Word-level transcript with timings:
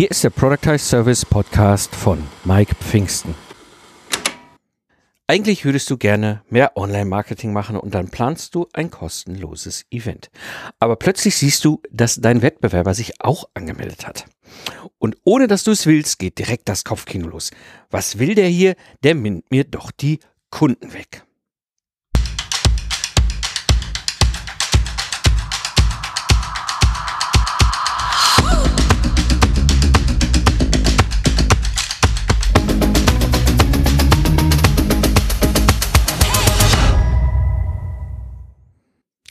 Hier 0.00 0.10
ist 0.10 0.24
der 0.24 0.30
Productize 0.30 0.78
Service 0.78 1.26
Podcast 1.26 1.94
von 1.94 2.26
Mike 2.44 2.74
Pfingsten. 2.76 3.34
Eigentlich 5.26 5.66
würdest 5.66 5.90
du 5.90 5.98
gerne 5.98 6.42
mehr 6.48 6.74
Online-Marketing 6.78 7.52
machen 7.52 7.76
und 7.76 7.92
dann 7.92 8.08
planst 8.08 8.54
du 8.54 8.66
ein 8.72 8.90
kostenloses 8.90 9.84
Event. 9.90 10.30
Aber 10.78 10.96
plötzlich 10.96 11.36
siehst 11.36 11.66
du, 11.66 11.82
dass 11.90 12.16
dein 12.16 12.40
Wettbewerber 12.40 12.94
sich 12.94 13.20
auch 13.20 13.50
angemeldet 13.52 14.06
hat. 14.06 14.24
Und 14.96 15.18
ohne 15.24 15.48
dass 15.48 15.64
du 15.64 15.70
es 15.72 15.84
willst, 15.84 16.18
geht 16.18 16.38
direkt 16.38 16.70
das 16.70 16.84
Kopfkino 16.84 17.28
los. 17.28 17.50
Was 17.90 18.18
will 18.18 18.34
der 18.34 18.48
hier? 18.48 18.76
Der 19.02 19.14
nimmt 19.14 19.50
mir 19.50 19.64
doch 19.64 19.90
die 19.90 20.20
Kunden 20.48 20.94
weg. 20.94 21.26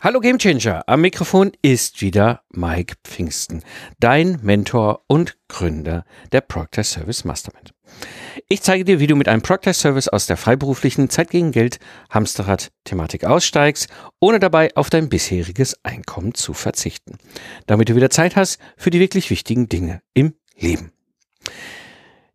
Hallo 0.02 0.21
Gamechanger, 0.21 0.88
am 0.88 1.02
Mikrofon 1.02 1.52
ist 1.62 1.99
wieder 1.99 2.44
Mike 2.52 2.95
Pfingsten, 3.03 3.63
dein 3.99 4.40
Mentor 4.41 5.03
und 5.07 5.35
Gründer 5.49 6.05
der 6.31 6.40
Proctor 6.40 6.85
Service 6.85 7.26
Mastermind. 7.26 7.73
Ich 8.48 8.62
zeige 8.62 8.85
dir, 8.85 9.02
wie 9.02 9.07
du 9.07 9.17
mit 9.17 9.27
einem 9.27 9.41
Proctor 9.41 9.73
Service 9.73 10.07
aus 10.07 10.26
der 10.26 10.38
freiberuflichen 10.38 11.09
Zeit 11.09 11.31
gegen 11.31 11.52
Geld 11.52 11.80
Hamsterrad 12.09 12.71
Thematik 12.85 13.26
aussteigst, 13.26 13.90
ohne 14.21 14.40
dabei 14.40 14.73
auf 14.77 14.90
dein 14.90 15.09
bisheriges 15.09 15.76
Einkommen 15.84 16.34
zu 16.34 16.54
verzichten, 16.54 17.18
damit 17.66 17.90
du 17.90 17.95
wieder 17.98 18.09
Zeit 18.09 18.38
hast 18.38 18.57
für 18.77 18.91
die 18.91 19.02
wirklich 19.02 19.29
wichtigen 19.29 19.68
Dinge 19.68 20.01
im 20.13 20.34
Leben. 20.57 20.93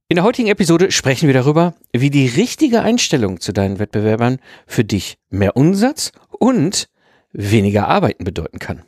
In 0.09 0.17
der 0.17 0.25
heutigen 0.25 0.49
Episode 0.49 0.93
sprechen 0.93 1.29
wir 1.29 1.35
darüber, 1.35 1.73
wie 1.95 2.11
die 2.11 2.27
richtige 2.27 2.83
Einstellung 2.83 3.41
zu 3.41 3.53
deinen 3.53 3.79
Wettbewerbern 3.79 4.39
für 4.67 4.85
dich 4.85 5.17
mehr 5.31 5.57
Umsatz 5.57 6.13
und 6.29 6.89
weniger 7.35 7.89
arbeiten 7.89 8.25
bedeuten 8.25 8.59
kann. 8.59 8.83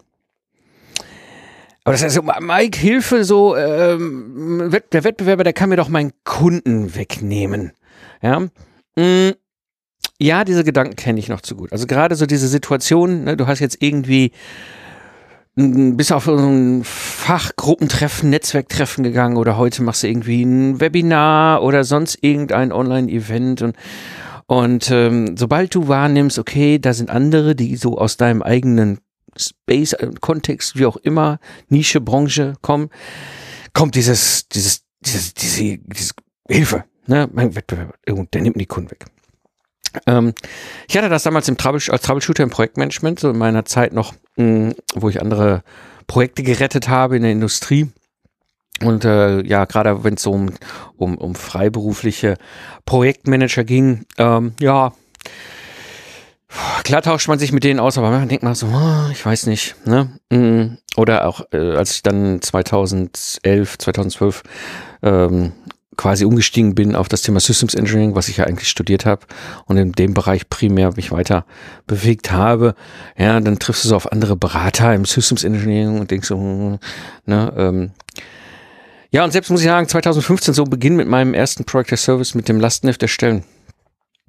Aber 1.84 1.92
das 1.92 2.02
heißt, 2.02 2.20
Mike, 2.40 2.78
Hilfe, 2.78 3.24
so, 3.24 3.56
ähm, 3.56 4.72
der 4.92 5.04
Wettbewerber, 5.04 5.44
der 5.44 5.52
kann 5.52 5.68
mir 5.68 5.76
doch 5.76 5.88
meinen 5.88 6.12
Kunden 6.24 6.96
wegnehmen. 6.96 7.72
Ja, 8.22 8.40
mm, 8.96 9.30
ja 10.18 10.44
diese 10.44 10.64
Gedanken 10.64 10.96
kenne 10.96 11.20
ich 11.20 11.28
noch 11.28 11.42
zu 11.42 11.54
gut. 11.54 11.72
Also 11.72 11.86
gerade 11.86 12.16
so 12.16 12.26
diese 12.26 12.48
Situation, 12.48 13.24
ne, 13.24 13.36
du 13.36 13.46
hast 13.46 13.60
jetzt 13.60 13.82
irgendwie 13.82 14.32
bist 15.58 16.12
auf 16.12 16.24
so 16.24 16.36
ein 16.36 16.82
Fachgruppentreffen, 16.84 18.28
Netzwerktreffen 18.28 19.02
gegangen 19.02 19.38
oder 19.38 19.56
heute 19.56 19.82
machst 19.82 20.02
du 20.02 20.06
irgendwie 20.06 20.42
ein 20.42 20.80
Webinar 20.80 21.62
oder 21.62 21.82
sonst 21.82 22.18
irgendein 22.20 22.72
Online-Event 22.72 23.62
und 23.62 23.76
und 24.46 24.90
ähm, 24.90 25.36
sobald 25.36 25.74
du 25.74 25.88
wahrnimmst, 25.88 26.38
okay, 26.38 26.78
da 26.78 26.92
sind 26.92 27.10
andere, 27.10 27.56
die 27.56 27.76
so 27.76 27.98
aus 27.98 28.16
deinem 28.16 28.42
eigenen 28.42 28.98
Space, 29.36 29.92
äh, 29.94 30.10
Kontext, 30.20 30.76
wie 30.76 30.86
auch 30.86 30.96
immer, 30.96 31.40
Nische, 31.68 32.00
Branche 32.00 32.54
kommen, 32.62 32.90
kommt 33.72 33.96
dieses, 33.96 34.48
dieses, 34.48 34.84
dieses, 35.00 35.34
diese, 35.34 35.78
diese 35.78 36.12
Hilfe, 36.48 36.84
ne, 37.06 37.28
mein 37.32 37.54
Wettbewerber, 37.56 37.94
der 38.06 38.42
nimmt 38.42 38.60
die 38.60 38.66
Kunden 38.66 38.92
weg. 38.92 39.06
Ähm, 40.06 40.32
ich 40.88 40.96
hatte 40.96 41.08
das 41.08 41.24
damals 41.24 41.48
im 41.48 41.56
Trouble, 41.56 41.80
als 41.88 42.02
Troubleshooter 42.02 42.44
im 42.44 42.50
Projektmanagement, 42.50 43.18
so 43.18 43.30
in 43.30 43.38
meiner 43.38 43.64
Zeit 43.64 43.92
noch, 43.92 44.14
mh, 44.36 44.44
hm, 44.44 44.74
wo 44.94 45.08
ich 45.08 45.20
andere 45.20 45.64
Projekte 46.06 46.44
gerettet 46.44 46.88
habe 46.88 47.16
in 47.16 47.22
der 47.22 47.32
Industrie 47.32 47.90
und 48.82 49.04
äh, 49.04 49.42
ja, 49.42 49.64
gerade 49.64 50.04
wenn 50.04 50.14
es 50.14 50.22
so 50.22 50.32
um, 50.32 50.50
um, 50.96 51.16
um 51.16 51.34
freiberufliche 51.34 52.36
Projektmanager 52.84 53.64
ging, 53.64 54.04
ähm, 54.18 54.52
ja, 54.60 54.92
klar 56.84 57.02
tauscht 57.02 57.28
man 57.28 57.38
sich 57.38 57.52
mit 57.52 57.64
denen 57.64 57.80
aus, 57.80 57.98
aber 57.98 58.10
man 58.10 58.28
denkt 58.28 58.44
mal 58.44 58.54
so, 58.54 58.66
oh, 58.66 59.10
ich 59.10 59.24
weiß 59.24 59.46
nicht. 59.46 59.76
Ne? 59.86 60.10
Mm, 60.30 60.78
oder 60.96 61.26
auch, 61.26 61.40
äh, 61.52 61.76
als 61.76 61.92
ich 61.92 62.02
dann 62.02 62.40
2011, 62.42 63.78
2012 63.78 64.42
ähm, 65.02 65.52
quasi 65.96 66.24
umgestiegen 66.24 66.74
bin 66.74 66.94
auf 66.94 67.08
das 67.08 67.22
Thema 67.22 67.40
Systems 67.40 67.74
Engineering, 67.74 68.14
was 68.14 68.28
ich 68.28 68.36
ja 68.36 68.44
eigentlich 68.44 68.68
studiert 68.68 69.06
habe 69.06 69.26
und 69.64 69.78
in 69.78 69.92
dem 69.92 70.14
Bereich 70.14 70.48
primär 70.48 70.92
mich 70.94 71.10
weiter 71.10 71.46
bewegt 71.86 72.32
habe, 72.32 72.74
ja, 73.16 73.40
dann 73.40 73.58
triffst 73.58 73.84
du 73.84 73.88
so 73.88 73.96
auf 73.96 74.12
andere 74.12 74.36
Berater 74.36 74.94
im 74.94 75.06
Systems 75.06 75.44
Engineering 75.44 75.98
und 75.98 76.10
denkst 76.10 76.28
so, 76.28 76.36
hm, 76.36 76.78
ne, 77.24 77.52
ähm, 77.56 77.90
ja, 79.10 79.24
und 79.24 79.32
selbst 79.32 79.50
muss 79.50 79.60
ich 79.60 79.66
sagen, 79.66 79.88
2015 79.88 80.54
so 80.54 80.64
Beginn 80.64 80.96
mit 80.96 81.08
meinem 81.08 81.34
ersten 81.34 81.64
Project 81.64 81.98
Service 81.98 82.34
mit 82.34 82.48
dem 82.48 82.60
Lastenheft 82.60 83.02
erstellen. 83.02 83.44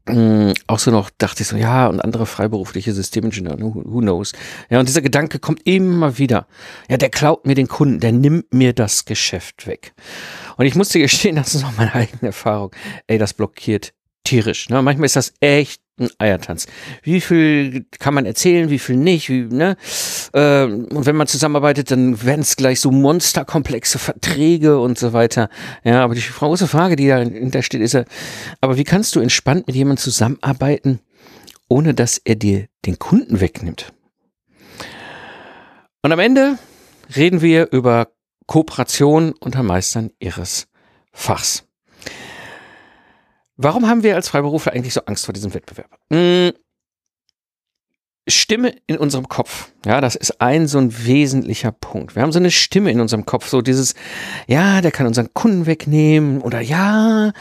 Mhm, 0.08 0.54
auch 0.68 0.80
so 0.80 0.92
noch 0.92 1.10
dachte 1.10 1.44
ich 1.44 1.50
so, 1.50 1.58
ja, 1.58 1.88
und 1.88 2.00
andere 2.00 2.26
freiberufliche 2.26 2.94
Systemingenieur, 2.94 3.60
who, 3.60 3.84
who 3.86 4.00
knows. 4.00 4.32
Ja, 4.70 4.80
und 4.80 4.88
dieser 4.88 5.02
Gedanke 5.02 5.40
kommt 5.40 5.66
immer 5.66 6.18
wieder. 6.18 6.48
Ja, 6.90 6.98
der 6.98 7.10
klaut 7.10 7.46
mir 7.46 7.56
den 7.56 7.68
Kunden, 7.68 8.00
der 8.00 8.14
nimmt 8.14 8.54
mir 8.54 8.74
das 8.74 9.06
Geschäft 9.06 9.68
weg. 9.68 9.94
Und 10.56 10.66
ich 10.66 10.76
musste 10.76 11.00
gestehen, 11.00 11.36
das 11.38 11.56
ist 11.56 11.66
auch 11.66 11.76
meine 11.78 11.94
eigene 11.94 12.28
Erfahrung. 12.28 12.72
Ey, 13.08 13.18
das 13.18 13.34
blockiert 13.34 13.94
tierisch. 14.24 14.70
Ne? 14.70 14.82
Manchmal 14.82 15.06
ist 15.06 15.16
das 15.16 15.34
echt 15.40 15.82
ein 16.00 16.10
Eiertanz. 16.20 16.68
Wie 17.02 17.22
viel 17.22 17.86
kann 18.00 18.14
man 18.14 18.26
erzählen, 18.26 18.70
wie 18.70 18.80
viel 18.80 18.98
nicht, 18.98 19.30
wie, 19.30 19.42
ne? 19.44 19.78
Ähm, 20.34 20.86
und 20.92 21.06
wenn 21.06 21.16
man 21.16 21.28
zusammenarbeitet, 21.28 21.92
dann 21.92 22.24
werden 22.24 22.42
es 22.42 22.56
gleich 22.56 22.80
so 22.80 22.92
monsterkomplexe 22.92 24.00
Verträge 24.00 24.80
und 24.80 24.98
so 25.00 25.14
weiter. 25.14 25.50
Ja, 25.84 26.04
aber 26.04 26.16
die 26.16 26.22
große 26.22 26.68
Frage, 26.68 26.96
die 26.96 27.08
dahinter 27.08 27.64
steht, 27.64 27.82
ist 27.82 27.94
ja, 27.94 28.04
aber 28.62 28.78
wie 28.78 28.84
kannst 28.84 29.16
du 29.16 29.20
entspannt 29.20 29.68
mit 29.68 29.76
jemandem 29.76 30.04
zusammenarbeiten, 30.04 31.00
ohne 31.68 31.94
dass 31.94 32.22
er 32.24 32.36
dir 32.36 32.68
den 32.86 33.00
Kunden 33.00 33.40
wegnimmt? 33.40 33.94
Und 36.04 36.12
am 36.12 36.20
Ende 36.20 36.58
reden 37.16 37.42
wir 37.42 37.72
über 37.72 38.10
Kooperation 38.46 39.34
unter 39.40 39.64
Meistern 39.64 40.12
ihres 40.20 40.68
Fachs. 41.12 41.64
Warum 43.58 43.88
haben 43.88 44.04
wir 44.04 44.16
als 44.16 44.30
Freiberufler 44.30 44.74
eigentlich 44.74 44.94
so 44.94 45.02
Angst 45.06 45.26
vor 45.26 45.34
diesem 45.34 45.54
Wettbewerb? 45.54 45.90
Hm. 46.12 46.54
Stimme 48.30 48.76
in 48.88 48.98
unserem 48.98 49.30
Kopf. 49.30 49.72
Ja, 49.86 50.02
das 50.02 50.16
ist 50.16 50.42
ein 50.42 50.68
so 50.68 50.78
ein 50.78 51.06
wesentlicher 51.06 51.72
Punkt. 51.72 52.16
Wir 52.16 52.22
haben 52.22 52.34
so 52.34 52.40
eine 52.40 52.52
Stimme 52.52 52.92
in 52.92 53.00
unserem 53.00 53.26
Kopf, 53.26 53.48
so 53.48 53.62
dieses, 53.62 53.96
ja, 54.48 54.82
der 54.82 54.92
kann 54.92 55.08
unseren 55.08 55.34
Kunden 55.34 55.66
wegnehmen 55.66 56.42
oder 56.42 56.60
ja, 56.60 57.32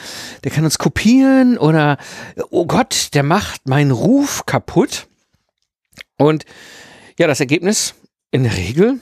der 0.44 0.50
kann 0.52 0.64
uns 0.64 0.78
kopieren 0.78 1.58
oder 1.58 1.98
oh 2.50 2.66
Gott, 2.66 3.08
der 3.14 3.24
macht 3.24 3.68
meinen 3.68 3.90
Ruf 3.90 4.46
kaputt. 4.46 5.08
Und 6.18 6.44
ja, 7.18 7.26
das 7.26 7.40
Ergebnis 7.40 7.94
in 8.30 8.44
der 8.44 8.56
Regel, 8.56 9.00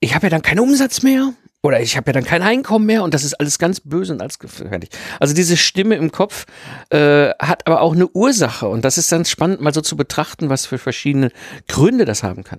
ich 0.00 0.14
habe 0.14 0.26
ja 0.26 0.30
dann 0.30 0.42
keinen 0.42 0.60
Umsatz 0.60 1.02
mehr 1.02 1.32
oder 1.62 1.80
ich 1.80 1.96
habe 1.96 2.08
ja 2.08 2.12
dann 2.12 2.24
kein 2.24 2.42
Einkommen 2.42 2.86
mehr 2.86 3.04
und 3.04 3.14
das 3.14 3.24
ist 3.24 3.34
alles 3.34 3.58
ganz 3.58 3.80
böse 3.80 4.12
und 4.12 4.20
alles 4.20 4.38
gefährlich. 4.38 4.90
Also 5.20 5.32
diese 5.34 5.56
Stimme 5.56 5.94
im 5.94 6.10
Kopf 6.10 6.46
äh, 6.90 7.30
hat 7.38 7.66
aber 7.66 7.80
auch 7.80 7.94
eine 7.94 8.08
Ursache 8.08 8.68
und 8.68 8.84
das 8.84 8.98
ist 8.98 9.12
dann 9.12 9.24
spannend 9.24 9.60
mal 9.60 9.72
so 9.72 9.80
zu 9.80 9.96
betrachten, 9.96 10.48
was 10.48 10.66
für 10.66 10.78
verschiedene 10.78 11.30
Gründe 11.68 12.04
das 12.04 12.22
haben 12.22 12.44
kann. 12.44 12.58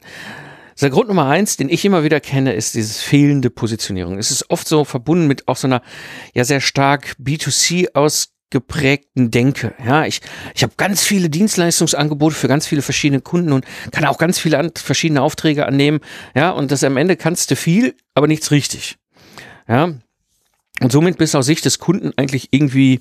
Der 0.81 0.89
Grund 0.89 1.07
Nummer 1.07 1.27
eins, 1.27 1.55
den 1.55 1.69
ich 1.69 1.85
immer 1.85 2.03
wieder 2.03 2.19
kenne, 2.19 2.53
ist 2.53 2.73
dieses 2.73 3.01
fehlende 3.01 3.49
Positionierung. 3.49 4.17
Es 4.17 4.31
ist 4.31 4.49
oft 4.49 4.67
so 4.67 4.85
verbunden 4.85 5.27
mit 5.27 5.47
auch 5.47 5.57
so 5.57 5.67
einer 5.67 5.81
ja 6.33 6.45
sehr 6.45 6.61
stark 6.61 7.15
B2C 7.21 7.93
ausgeprägten 8.53 9.31
Denke. 9.31 9.73
Ja, 9.83 10.05
ich, 10.05 10.21
ich 10.53 10.63
habe 10.63 10.73
ganz 10.77 11.03
viele 11.03 11.29
Dienstleistungsangebote 11.29 12.35
für 12.35 12.47
ganz 12.47 12.67
viele 12.67 12.81
verschiedene 12.81 13.21
Kunden 13.21 13.51
und 13.51 13.65
kann 13.91 14.05
auch 14.05 14.17
ganz 14.17 14.39
viele 14.39 14.71
verschiedene 14.75 15.21
Aufträge 15.21 15.65
annehmen. 15.65 15.99
Ja, 16.35 16.51
und 16.51 16.71
das 16.71 16.83
am 16.83 16.97
Ende 16.97 17.15
kannst 17.15 17.49
du 17.49 17.55
viel, 17.55 17.95
aber 18.13 18.27
nichts 18.27 18.51
richtig. 18.51 18.97
Ja. 19.67 19.93
Und 20.81 20.91
somit 20.91 21.17
bist 21.17 21.33
du 21.33 21.39
aus 21.39 21.45
Sicht 21.45 21.65
des 21.65 21.79
Kunden 21.79 22.11
eigentlich 22.15 22.49
irgendwie 22.51 22.99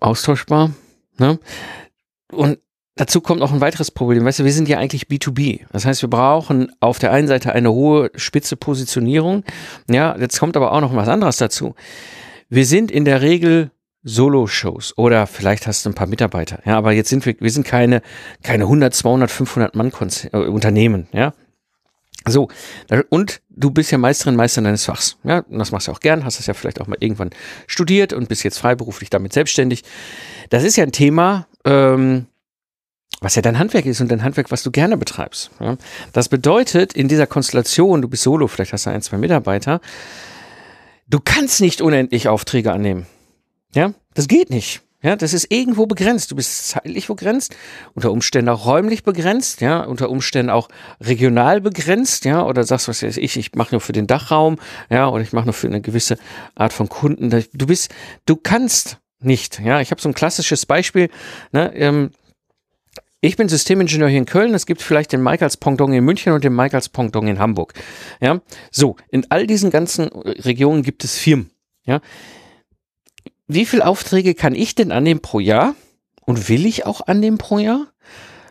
austauschbar. 0.00 0.72
Ne? 1.18 1.38
Und 2.32 2.58
dazu 2.96 3.20
kommt 3.20 3.40
noch 3.40 3.52
ein 3.52 3.60
weiteres 3.60 3.90
Problem. 3.90 4.24
Weißt 4.24 4.40
du, 4.40 4.44
wir 4.44 4.52
sind 4.52 4.68
ja 4.68 4.78
eigentlich 4.78 5.06
B2B. 5.06 5.60
Das 5.72 5.84
heißt, 5.84 6.02
wir 6.02 6.10
brauchen 6.10 6.72
auf 6.80 6.98
der 6.98 7.12
einen 7.12 7.28
Seite 7.28 7.52
eine 7.52 7.72
hohe 7.72 8.10
spitze 8.16 8.56
Positionierung. 8.56 9.44
Ja, 9.88 10.16
jetzt 10.18 10.40
kommt 10.40 10.56
aber 10.56 10.72
auch 10.72 10.80
noch 10.80 10.94
was 10.96 11.08
anderes 11.08 11.36
dazu. 11.36 11.74
Wir 12.48 12.66
sind 12.66 12.90
in 12.90 13.04
der 13.04 13.22
Regel 13.22 13.70
Solo-Shows 14.04 14.94
oder 14.96 15.26
vielleicht 15.26 15.66
hast 15.66 15.84
du 15.84 15.90
ein 15.90 15.94
paar 15.94 16.06
Mitarbeiter. 16.06 16.60
Ja, 16.64 16.76
aber 16.76 16.92
jetzt 16.92 17.08
sind 17.08 17.24
wir, 17.24 17.36
wir 17.38 17.50
sind 17.50 17.66
keine, 17.66 18.02
keine 18.42 18.64
100, 18.64 18.94
200, 18.94 19.30
500 19.30 19.74
Mann 19.74 19.92
äh, 20.32 20.36
Unternehmen. 20.36 21.08
Ja, 21.12 21.34
so, 22.26 22.48
und 23.08 23.40
du 23.48 23.70
bist 23.70 23.90
ja 23.90 23.98
Meisterin, 23.98 24.36
Meister 24.36 24.62
deines 24.62 24.84
Fachs. 24.84 25.16
Ja, 25.24 25.40
und 25.40 25.58
das 25.58 25.72
machst 25.72 25.88
du 25.88 25.92
auch 25.92 26.00
gern, 26.00 26.24
hast 26.24 26.38
das 26.38 26.46
ja 26.46 26.54
vielleicht 26.54 26.80
auch 26.80 26.86
mal 26.86 26.96
irgendwann 27.00 27.30
studiert 27.66 28.12
und 28.12 28.28
bist 28.28 28.44
jetzt 28.44 28.58
freiberuflich 28.58 29.10
damit 29.10 29.32
selbstständig. 29.32 29.82
Das 30.50 30.62
ist 30.62 30.76
ja 30.76 30.84
ein 30.84 30.92
Thema, 30.92 31.48
ähm, 31.64 32.26
was 33.20 33.34
ja 33.34 33.42
dein 33.42 33.58
Handwerk 33.58 33.86
ist 33.86 34.00
und 34.00 34.10
dein 34.10 34.22
Handwerk, 34.22 34.50
was 34.50 34.62
du 34.62 34.70
gerne 34.70 34.96
betreibst. 34.96 35.50
Ja. 35.60 35.76
Das 36.12 36.28
bedeutet, 36.28 36.92
in 36.92 37.08
dieser 37.08 37.26
Konstellation, 37.26 38.02
du 38.02 38.08
bist 38.08 38.22
solo, 38.22 38.46
vielleicht 38.46 38.72
hast 38.72 38.86
du 38.86 38.90
ein, 38.90 39.02
zwei 39.02 39.18
Mitarbeiter, 39.18 39.80
du 41.08 41.18
kannst 41.20 41.60
nicht 41.60 41.80
unendlich 41.80 42.28
Aufträge 42.28 42.72
annehmen. 42.72 43.06
Ja, 43.74 43.92
das 44.14 44.28
geht 44.28 44.50
nicht. 44.50 44.82
Ja, 45.02 45.16
das 45.16 45.34
ist 45.34 45.50
irgendwo 45.50 45.86
begrenzt. 45.86 46.30
Du 46.30 46.36
bist 46.36 46.68
zeitlich 46.68 47.08
begrenzt, 47.08 47.56
unter 47.94 48.12
Umständen 48.12 48.48
auch 48.50 48.66
räumlich 48.66 49.02
begrenzt, 49.02 49.60
ja, 49.60 49.80
unter 49.80 50.08
Umständen 50.10 50.50
auch 50.50 50.68
regional 51.00 51.60
begrenzt, 51.60 52.24
ja, 52.24 52.46
oder 52.46 52.62
sagst, 52.62 52.86
was 52.86 53.02
weiß 53.02 53.16
ich, 53.16 53.36
ich 53.36 53.54
mache 53.56 53.72
nur 53.72 53.80
für 53.80 53.92
den 53.92 54.06
Dachraum, 54.06 54.58
ja, 54.90 55.08
oder 55.08 55.22
ich 55.22 55.32
mache 55.32 55.46
nur 55.46 55.54
für 55.54 55.66
eine 55.66 55.80
gewisse 55.80 56.18
Art 56.54 56.72
von 56.72 56.88
Kunden. 56.88 57.30
Du 57.52 57.66
bist, 57.66 57.92
du 58.26 58.36
kannst 58.36 58.98
nicht, 59.18 59.58
ja. 59.58 59.80
Ich 59.80 59.90
habe 59.90 60.00
so 60.00 60.08
ein 60.08 60.14
klassisches 60.14 60.66
Beispiel, 60.66 61.08
ne, 61.50 61.74
ähm, 61.74 62.10
ich 63.24 63.36
bin 63.36 63.48
Systemingenieur 63.48 64.08
hier 64.08 64.18
in 64.18 64.26
Köln. 64.26 64.52
Es 64.52 64.66
gibt 64.66 64.82
vielleicht 64.82 65.12
den 65.12 65.22
Mike 65.22 65.44
als 65.44 65.56
Pendant 65.56 65.94
in 65.94 66.04
München 66.04 66.32
und 66.32 66.42
den 66.42 66.56
Mike 66.56 66.74
als 66.74 66.88
Pendant 66.88 67.28
in 67.28 67.38
Hamburg. 67.38 67.72
Ja, 68.20 68.40
so 68.72 68.96
in 69.10 69.30
all 69.30 69.46
diesen 69.46 69.70
ganzen 69.70 70.08
Regionen 70.08 70.82
gibt 70.82 71.04
es 71.04 71.16
Firmen. 71.18 71.50
Ja, 71.84 72.00
wie 73.54 73.66
viele 73.66 73.86
Aufträge 73.86 74.34
kann 74.34 74.54
ich 74.54 74.74
denn 74.74 74.92
annehmen 74.92 75.20
pro 75.20 75.40
Jahr? 75.40 75.74
Und 76.24 76.48
will 76.48 76.66
ich 76.66 76.86
auch 76.86 77.06
annehmen 77.06 77.38
pro 77.38 77.58
Jahr? 77.58 77.86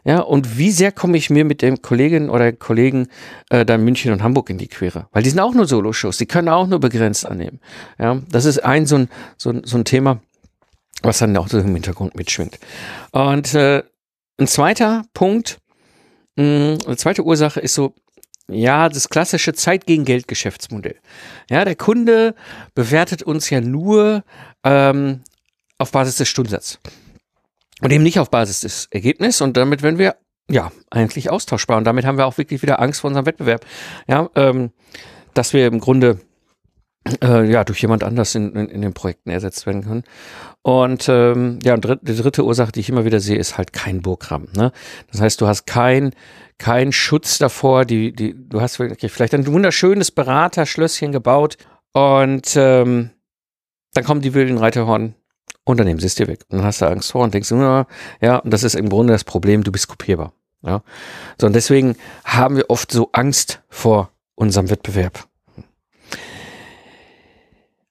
Ja, 0.03 0.19
und 0.19 0.57
wie 0.57 0.71
sehr 0.71 0.91
komme 0.91 1.17
ich 1.17 1.29
mir 1.29 1.45
mit 1.45 1.61
den 1.61 1.81
Kolleginnen 1.81 2.29
oder 2.29 2.51
Kollegen 2.51 3.07
äh, 3.49 3.65
da 3.65 3.75
in 3.75 3.83
München 3.83 4.11
und 4.11 4.23
Hamburg 4.23 4.49
in 4.49 4.57
die 4.57 4.67
Quere? 4.67 5.07
Weil 5.11 5.21
die 5.23 5.29
sind 5.29 5.39
auch 5.39 5.53
nur 5.53 5.67
Solo-Shows, 5.67 6.17
die 6.17 6.25
können 6.25 6.49
auch 6.49 6.67
nur 6.67 6.79
begrenzt 6.79 7.25
annehmen. 7.25 7.59
Ja, 7.99 8.19
das 8.29 8.45
ist 8.45 8.63
ein 8.63 8.87
so 8.87 8.95
ein, 8.95 9.09
so 9.37 9.51
ein, 9.51 9.61
so 9.63 9.77
ein 9.77 9.85
Thema, 9.85 10.19
was 11.03 11.19
dann 11.19 11.37
auch 11.37 11.47
so 11.47 11.59
im 11.59 11.73
Hintergrund 11.73 12.15
mitschwingt. 12.15 12.57
Und 13.11 13.53
äh, 13.53 13.83
ein 14.39 14.47
zweiter 14.47 15.03
Punkt, 15.13 15.59
mh, 16.35 16.45
mm, 16.45 16.77
eine 16.87 16.97
zweite 16.97 17.23
Ursache 17.23 17.59
ist 17.59 17.75
so, 17.75 17.93
ja, 18.51 18.89
das 18.89 19.09
klassische 19.09 19.53
Zeit 19.53 19.85
gegen 19.85 20.05
Geld 20.05 20.27
Geschäftsmodell. 20.27 20.95
Ja, 21.49 21.65
der 21.65 21.75
Kunde 21.75 22.35
bewertet 22.75 23.23
uns 23.23 23.49
ja 23.49 23.61
nur 23.61 24.23
ähm, 24.63 25.21
auf 25.77 25.91
Basis 25.91 26.17
des 26.17 26.29
Stundensatzes 26.29 26.79
und 27.81 27.91
eben 27.91 28.03
nicht 28.03 28.19
auf 28.19 28.29
Basis 28.29 28.61
des 28.61 28.87
Ergebnisses 28.91 29.41
und 29.41 29.57
damit 29.57 29.81
werden 29.81 29.97
wir 29.97 30.15
ja 30.49 30.71
eigentlich 30.89 31.29
austauschbar 31.29 31.77
und 31.77 31.85
damit 31.85 32.05
haben 32.05 32.17
wir 32.17 32.25
auch 32.25 32.37
wirklich 32.37 32.61
wieder 32.61 32.79
Angst 32.79 33.01
vor 33.01 33.07
unserem 33.09 33.25
Wettbewerb. 33.25 33.65
Ja, 34.07 34.29
ähm, 34.35 34.71
dass 35.33 35.53
wir 35.53 35.67
im 35.67 35.79
Grunde 35.79 36.19
äh, 37.23 37.49
ja 37.49 37.63
durch 37.63 37.81
jemand 37.81 38.03
anders 38.03 38.35
in, 38.35 38.53
in, 38.55 38.67
in 38.69 38.81
den 38.81 38.93
Projekten 38.93 39.29
ersetzt 39.29 39.65
werden 39.65 39.83
können. 39.83 40.03
Und 40.61 41.09
ähm, 41.09 41.59
ja, 41.63 41.73
und 41.73 41.83
dritt, 41.83 41.99
die 42.03 42.15
dritte 42.15 42.45
Ursache, 42.45 42.71
die 42.71 42.81
ich 42.81 42.89
immer 42.89 43.05
wieder 43.05 43.19
sehe, 43.19 43.37
ist 43.37 43.57
halt 43.57 43.73
kein 43.73 44.01
Burggramm. 44.01 44.47
Ne? 44.55 44.71
Das 45.11 45.21
heißt, 45.21 45.41
du 45.41 45.47
hast 45.47 45.65
kein 45.65 46.11
kein 46.61 46.91
Schutz 46.91 47.39
davor. 47.39 47.85
Die, 47.85 48.13
die, 48.13 48.35
du 48.37 48.61
hast 48.61 48.75
vielleicht 48.77 49.33
ein 49.33 49.47
wunderschönes 49.47 50.11
Beraterschlösschen 50.11 51.11
gebaut 51.11 51.57
und 51.91 52.53
ähm, 52.55 53.09
dann 53.93 54.03
kommen 54.03 54.21
die 54.21 54.35
wilden 54.35 54.59
Reiterhorn 54.59 55.15
und 55.65 55.79
dann 55.79 55.87
nehmen 55.87 55.99
sie 55.99 56.05
es 56.05 56.15
dir 56.15 56.27
weg. 56.27 56.45
Und 56.49 56.59
dann 56.59 56.67
hast 56.67 56.81
du 56.81 56.85
Angst 56.85 57.11
vor 57.11 57.23
und 57.23 57.33
denkst, 57.33 57.49
ja, 57.51 57.87
ja, 58.21 58.37
und 58.37 58.51
das 58.51 58.63
ist 58.63 58.75
im 58.75 58.89
Grunde 58.89 59.13
das 59.13 59.23
Problem, 59.23 59.63
du 59.63 59.71
bist 59.71 59.87
kopierbar. 59.87 60.33
Ja. 60.61 60.83
So, 61.39 61.47
und 61.47 61.53
deswegen 61.53 61.95
haben 62.23 62.57
wir 62.57 62.69
oft 62.69 62.91
so 62.91 63.09
Angst 63.11 63.61
vor 63.67 64.11
unserem 64.35 64.69
Wettbewerb. 64.69 65.27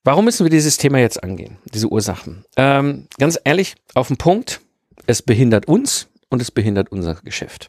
Warum 0.03 0.25
müssen 0.25 0.47
wir 0.47 0.51
dieses 0.51 0.79
Thema 0.79 0.99
jetzt 0.99 1.23
angehen, 1.23 1.59
diese 1.75 1.89
Ursachen? 1.89 2.45
Ähm, 2.57 3.07
ganz 3.19 3.39
ehrlich, 3.45 3.75
auf 3.95 4.09
den 4.09 4.17
Punkt, 4.17 4.63
es 5.07 5.21
behindert 5.21 5.69
uns 5.69 6.09
und 6.31 6.41
es 6.41 6.51
behindert 6.51 6.91
unser 6.91 7.17
Geschäft. 7.17 7.69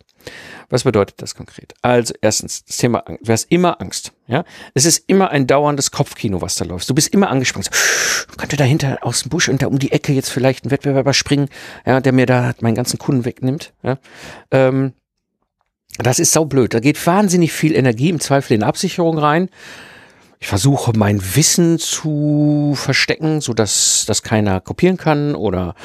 Was 0.69 0.85
bedeutet 0.85 1.21
das 1.21 1.35
konkret? 1.35 1.73
Also 1.81 2.13
erstens, 2.21 2.63
das 2.63 2.77
Thema 2.77 2.99
Angst. 2.99 3.27
Du 3.27 3.33
hast 3.33 3.51
immer 3.51 3.81
Angst. 3.81 4.13
Ja, 4.27 4.45
es 4.73 4.85
ist 4.85 5.03
immer 5.07 5.31
ein 5.31 5.45
dauerndes 5.45 5.91
Kopfkino, 5.91 6.41
was 6.41 6.55
da 6.55 6.63
läuft. 6.63 6.89
Du 6.89 6.93
bist 6.93 7.13
immer 7.13 7.29
angespannt. 7.29 7.65
So, 7.65 8.37
könnte 8.37 8.55
dahinter 8.55 8.99
aus 9.01 9.23
dem 9.23 9.29
Busch 9.29 9.49
und 9.49 9.61
da 9.61 9.67
um 9.67 9.79
die 9.79 9.91
Ecke 9.91 10.13
jetzt 10.13 10.29
vielleicht 10.29 10.65
ein 10.65 10.71
Wettbewerber 10.71 11.13
springen, 11.13 11.49
ja, 11.85 11.99
der 11.99 12.13
mir 12.13 12.27
da 12.27 12.53
meinen 12.61 12.75
ganzen 12.75 12.97
Kunden 12.97 13.25
wegnimmt. 13.25 13.73
Ja, 13.83 13.97
ähm, 14.51 14.93
das 15.97 16.19
ist 16.19 16.31
saublöd. 16.31 16.73
Da 16.73 16.79
geht 16.79 17.05
wahnsinnig 17.05 17.51
viel 17.51 17.75
Energie 17.75 18.09
im 18.09 18.21
Zweifel 18.21 18.53
in 18.53 18.63
Absicherung 18.63 19.17
rein 19.17 19.49
ich 20.41 20.47
versuche 20.47 20.91
mein 20.95 21.21
Wissen 21.35 21.77
zu 21.77 22.73
verstecken, 22.75 23.41
so 23.41 23.53
dass 23.53 24.05
das 24.07 24.23
keiner 24.23 24.59
kopieren 24.59 24.97
kann. 24.97 25.35
Oder 25.35 25.75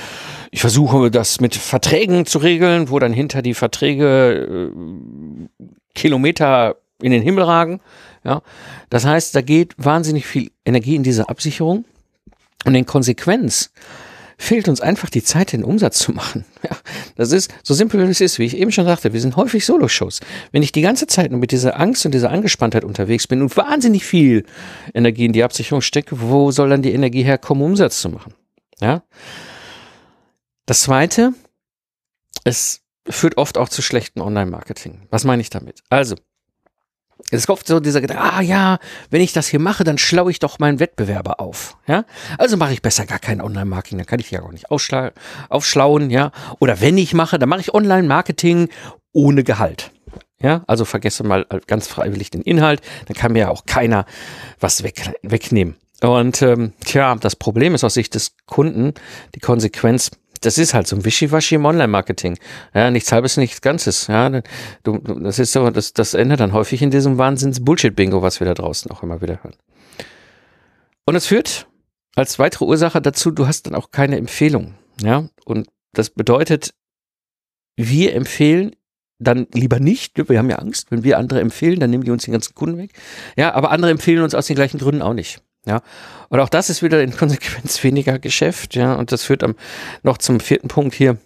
ich 0.50 0.62
versuche 0.62 1.10
das 1.10 1.42
mit 1.42 1.54
Verträgen 1.54 2.24
zu 2.24 2.38
regeln, 2.38 2.88
wo 2.88 2.98
dann 2.98 3.12
hinter 3.12 3.42
die 3.42 3.52
Verträge 3.52 4.72
äh, 4.72 5.48
Kilometer 5.94 6.76
in 7.02 7.12
den 7.12 7.22
Himmel 7.22 7.44
ragen. 7.44 7.80
Ja, 8.24 8.40
das 8.88 9.04
heißt, 9.04 9.34
da 9.34 9.42
geht 9.42 9.74
wahnsinnig 9.76 10.26
viel 10.26 10.50
Energie 10.64 10.96
in 10.96 11.02
diese 11.02 11.28
Absicherung. 11.28 11.84
Und 12.64 12.74
in 12.74 12.86
Konsequenz 12.86 13.72
fehlt 14.38 14.68
uns 14.68 14.80
einfach 14.80 15.08
die 15.08 15.22
Zeit, 15.22 15.52
den 15.52 15.64
Umsatz 15.64 15.98
zu 15.98 16.12
machen. 16.12 16.44
Ja, 16.68 16.76
das 17.14 17.30
ist 17.30 17.54
so 17.62 17.74
simpel, 17.74 18.04
wie 18.04 18.10
es 18.10 18.20
ist. 18.20 18.40
Wie 18.40 18.44
ich 18.44 18.56
eben 18.56 18.72
schon 18.72 18.86
sagte, 18.86 19.12
wir 19.12 19.20
sind 19.20 19.36
häufig 19.36 19.64
Solo-Shows. 19.64 20.18
Wenn 20.50 20.64
ich 20.64 20.72
die 20.72 20.80
ganze 20.80 21.06
Zeit 21.06 21.30
nur 21.30 21.38
mit 21.38 21.52
dieser 21.52 21.78
Angst 21.78 22.04
und 22.06 22.12
dieser 22.12 22.30
Angespanntheit 22.30 22.82
unterwegs 22.82 23.28
bin 23.28 23.40
und 23.40 23.56
wahnsinnig 23.56 24.04
viel 24.04 24.44
Energie 24.92 25.26
in 25.26 25.32
die 25.32 25.44
Absicherung 25.44 25.80
stecke, 25.80 26.20
wo 26.20 26.50
soll 26.50 26.70
dann 26.70 26.82
die 26.82 26.92
Energie 26.92 27.22
herkommen, 27.22 27.62
Umsatz 27.62 28.00
zu 28.00 28.08
machen? 28.08 28.34
Ja. 28.80 29.04
Das 30.64 30.80
zweite, 30.80 31.34
es 32.42 32.80
führt 33.08 33.36
oft 33.36 33.58
auch 33.58 33.68
zu 33.68 33.80
schlechten 33.80 34.20
Online-Marketing. 34.20 35.06
Was 35.10 35.22
meine 35.22 35.42
ich 35.42 35.50
damit? 35.50 35.82
Also, 35.88 36.16
es 37.30 37.48
oft 37.48 37.66
so 37.66 37.80
dieser 37.80 38.00
Gedanke, 38.00 38.22
ah 38.22 38.40
ja, 38.40 38.78
wenn 39.10 39.20
ich 39.20 39.32
das 39.32 39.48
hier 39.48 39.60
mache, 39.60 39.84
dann 39.84 39.98
schlaue 39.98 40.30
ich 40.30 40.38
doch 40.38 40.58
meinen 40.58 40.78
Wettbewerber 40.80 41.40
auf. 41.40 41.76
Ja, 41.86 42.04
also 42.38 42.56
mache 42.56 42.72
ich 42.72 42.82
besser 42.82 43.06
gar 43.06 43.18
kein 43.18 43.40
Online-Marketing, 43.40 43.98
dann 43.98 44.06
kann 44.06 44.20
ich 44.20 44.30
ja 44.30 44.42
auch 44.42 44.52
nicht 44.52 44.70
aufschlauen, 44.70 46.10
ja. 46.10 46.30
Oder 46.58 46.80
wenn 46.80 46.98
ich 46.98 47.14
mache, 47.14 47.38
dann 47.38 47.48
mache 47.48 47.60
ich 47.60 47.74
Online-Marketing 47.74 48.68
ohne 49.12 49.44
Gehalt. 49.44 49.90
Ja, 50.40 50.62
also 50.66 50.84
vergesse 50.84 51.24
mal 51.24 51.46
ganz 51.66 51.88
freiwillig 51.88 52.30
den 52.30 52.42
Inhalt, 52.42 52.82
dann 53.06 53.16
kann 53.16 53.32
mir 53.32 53.40
ja 53.40 53.48
auch 53.48 53.64
keiner 53.64 54.04
was 54.60 54.82
weg, 54.82 55.14
wegnehmen. 55.22 55.76
Und 56.02 56.42
ähm, 56.42 56.74
tja, 56.84 57.14
das 57.14 57.36
Problem 57.36 57.74
ist 57.74 57.82
aus 57.82 57.94
Sicht 57.94 58.14
des 58.14 58.36
Kunden 58.44 58.92
die 59.34 59.40
Konsequenz, 59.40 60.10
das 60.40 60.58
ist 60.58 60.74
halt 60.74 60.86
so 60.86 60.96
ein 60.96 61.04
Wischiwaschi 61.04 61.56
im 61.56 61.64
Online-Marketing. 61.64 62.38
Ja, 62.74 62.90
nichts 62.90 63.12
halbes, 63.12 63.36
nichts 63.36 63.60
Ganzes. 63.60 64.06
Ja, 64.06 64.28
du, 64.82 64.98
das 64.98 65.38
ist 65.38 65.52
so, 65.52 65.70
das, 65.70 65.92
das 65.92 66.14
endet 66.14 66.40
dann 66.40 66.52
häufig 66.52 66.82
in 66.82 66.90
diesem 66.90 67.18
Wahnsinns-Bullshit-Bingo, 67.18 68.22
was 68.22 68.40
wir 68.40 68.46
da 68.46 68.54
draußen 68.54 68.90
auch 68.90 69.02
immer 69.02 69.20
wieder 69.20 69.42
hören. 69.42 69.56
Und 71.04 71.14
es 71.14 71.26
führt 71.26 71.66
als 72.16 72.38
weitere 72.38 72.64
Ursache 72.64 73.00
dazu, 73.00 73.30
du 73.30 73.46
hast 73.46 73.66
dann 73.66 73.74
auch 73.74 73.90
keine 73.90 74.16
Empfehlung. 74.16 74.74
Ja, 75.02 75.28
und 75.44 75.68
das 75.92 76.10
bedeutet, 76.10 76.74
wir 77.76 78.14
empfehlen 78.14 78.74
dann 79.18 79.46
lieber 79.52 79.80
nicht. 79.80 80.28
Wir 80.28 80.38
haben 80.38 80.50
ja 80.50 80.56
Angst, 80.56 80.90
wenn 80.90 81.04
wir 81.04 81.18
andere 81.18 81.40
empfehlen, 81.40 81.80
dann 81.80 81.90
nehmen 81.90 82.04
die 82.04 82.10
uns 82.10 82.24
den 82.24 82.32
ganzen 82.32 82.54
Kunden 82.54 82.78
weg. 82.78 82.92
Ja, 83.36 83.54
aber 83.54 83.70
andere 83.70 83.90
empfehlen 83.90 84.22
uns 84.22 84.34
aus 84.34 84.46
den 84.46 84.56
gleichen 84.56 84.78
Gründen 84.78 85.02
auch 85.02 85.14
nicht. 85.14 85.42
Ja, 85.66 85.82
und 86.28 86.40
auch 86.40 86.48
das 86.48 86.70
ist 86.70 86.82
wieder 86.82 87.02
in 87.02 87.16
Konsequenz 87.16 87.82
weniger 87.82 88.18
Geschäft. 88.18 88.74
Ja, 88.74 88.94
und 88.94 89.12
das 89.12 89.24
führt 89.24 89.42
am, 89.42 89.54
noch 90.02 90.18
zum 90.18 90.40
vierten 90.40 90.68
Punkt 90.68 90.94
hier. 90.94 91.18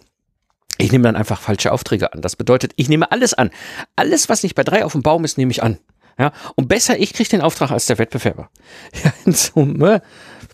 Ich 0.77 0.91
nehme 0.91 1.03
dann 1.03 1.15
einfach 1.15 1.39
falsche 1.39 1.71
Aufträge 1.71 2.11
an. 2.11 2.21
Das 2.21 2.35
bedeutet, 2.35 2.73
ich 2.75 2.89
nehme 2.89 3.11
alles 3.11 3.33
an. 3.33 3.51
Alles, 3.95 4.29
was 4.29 4.41
nicht 4.41 4.55
bei 4.55 4.63
drei 4.63 4.83
auf 4.83 4.93
dem 4.93 5.03
Baum 5.03 5.23
ist, 5.23 5.37
nehme 5.37 5.51
ich 5.51 5.61
an. 5.61 5.77
Ja, 6.17 6.33
und 6.55 6.67
besser, 6.67 6.99
ich 6.99 7.13
kriege 7.13 7.29
den 7.29 7.41
Auftrag 7.41 7.71
als 7.71 7.85
der 7.85 7.97
Wettbewerber. 7.97 8.49
Ja, 9.03 9.13
in 9.25 9.33
Summe 9.33 10.01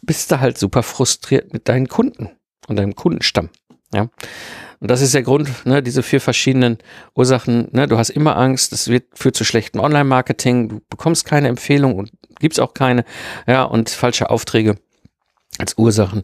bist 0.02 0.32
du 0.32 0.40
halt 0.40 0.58
super 0.58 0.84
frustriert 0.84 1.54
mit 1.54 1.68
deinen 1.68 1.88
Kunden 1.88 2.30
und 2.68 2.76
deinem 2.76 2.96
Kundenstamm. 2.96 3.50
Ja. 3.94 4.10
Und 4.80 4.92
das 4.92 5.02
ist 5.02 5.14
der 5.14 5.24
Grund, 5.24 5.66
ne, 5.66 5.82
diese 5.82 6.04
vier 6.04 6.22
verschiedenen 6.22 6.78
Ursachen. 7.16 7.68
Ne, 7.72 7.88
du 7.88 7.98
hast 7.98 8.10
immer 8.10 8.38
Angst, 8.38 8.74
es 8.74 8.88
wird, 8.88 9.06
führt 9.18 9.36
zu 9.36 9.44
schlechtem 9.44 9.82
Online-Marketing, 9.82 10.70
du 10.70 10.82
bekommst 10.90 11.26
keine 11.26 11.48
Empfehlung 11.48 11.96
und 11.96 12.12
gibt's 12.40 12.60
auch 12.60 12.74
keine. 12.74 13.04
Ja, 13.48 13.64
und 13.64 13.90
falsche 13.90 14.30
Aufträge 14.30 14.78
als 15.58 15.78
Ursachen. 15.78 16.24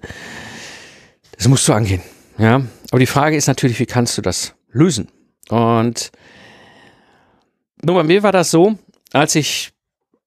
Das 1.36 1.48
musst 1.48 1.67
du 1.67 1.74
angehen. 1.74 2.01
Ja, 2.38 2.62
aber 2.91 3.00
die 3.00 3.07
Frage 3.07 3.36
ist 3.36 3.48
natürlich, 3.48 3.79
wie 3.79 3.86
kannst 3.86 4.17
du 4.17 4.22
das 4.22 4.53
lösen? 4.69 5.07
Und 5.50 6.12
nur 7.81 7.95
bei 7.95 8.03
mir 8.03 8.24
war 8.24 8.31
das 8.31 8.51
so, 8.51 8.77
als 9.12 9.36
ich 9.36 9.73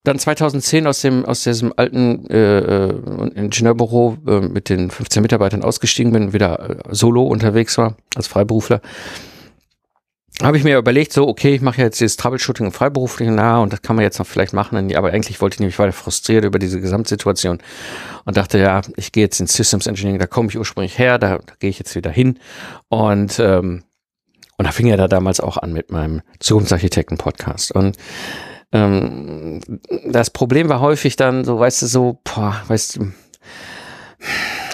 dann 0.07 0.19
2010 0.19 0.87
aus 0.87 1.01
dem 1.01 1.25
aus 1.25 1.43
diesem 1.43 1.73
alten 1.77 2.29
äh, 2.31 2.59
äh, 2.59 2.95
Ingenieurbüro 3.35 4.17
äh, 4.27 4.41
mit 4.41 4.69
den 4.69 4.91
15 4.91 5.23
Mitarbeitern 5.23 5.63
ausgestiegen 5.63 6.13
bin, 6.13 6.33
wieder 6.33 6.71
äh, 6.71 6.77
solo 6.91 7.25
unterwegs 7.25 7.77
war 7.79 7.97
als 8.15 8.27
Freiberufler, 8.27 8.81
habe 10.43 10.59
ich 10.59 10.65
mir 10.65 10.77
überlegt, 10.77 11.13
so 11.13 11.27
okay, 11.27 11.55
ich 11.55 11.63
mache 11.63 11.81
jetzt 11.81 12.01
dieses 12.01 12.17
Troubleshooting 12.17 12.67
im 12.67 12.73
Freiberuflichen, 12.73 13.35
na 13.35 13.61
und 13.61 13.73
das 13.73 13.83
kann 13.83 13.97
man 13.97 14.03
jetzt 14.03 14.19
noch 14.19 14.27
vielleicht 14.27 14.53
machen, 14.53 14.95
aber 14.95 15.11
eigentlich 15.11 15.41
wollte 15.41 15.55
ich 15.55 15.61
nämlich 15.61 15.79
weiter 15.79 15.93
frustriert 15.93 16.45
über 16.45 16.59
diese 16.59 16.81
Gesamtsituation 16.81 17.59
und 18.25 18.37
dachte, 18.37 18.59
ja, 18.59 18.83
ich 18.97 19.13
gehe 19.13 19.25
jetzt 19.25 19.41
in 19.41 19.47
Systems 19.47 19.87
Engineering, 19.87 20.19
da 20.19 20.27
komme 20.27 20.49
ich 20.49 20.59
ursprünglich 20.59 20.99
her, 20.99 21.19
da, 21.19 21.39
da 21.39 21.55
gehe 21.59 21.71
ich 21.71 21.79
jetzt 21.79 21.95
wieder 21.97 22.11
hin. 22.11 22.39
Und 22.89 23.39
ähm, 23.39 23.83
Und 24.59 24.65
da 24.67 24.73
fing 24.73 24.87
er 24.89 24.97
da 24.97 25.07
damals 25.07 25.41
auch 25.41 25.59
an 25.59 25.73
mit 25.73 25.91
meinem 25.91 26.23
Zukunftsarchitekten-Podcast. 26.41 27.73
Und 27.73 27.97
ähm, 28.76 29.61
das 30.06 30.30
Problem 30.30 30.68
war 30.68 30.80
häufig 30.80 31.16
dann 31.16 31.45
so, 31.45 31.59
weißt 31.59 31.83
du, 31.83 31.87
so, 31.87 32.21
boah, 32.25 32.62
weißt 32.68 32.97
du, 32.97 33.12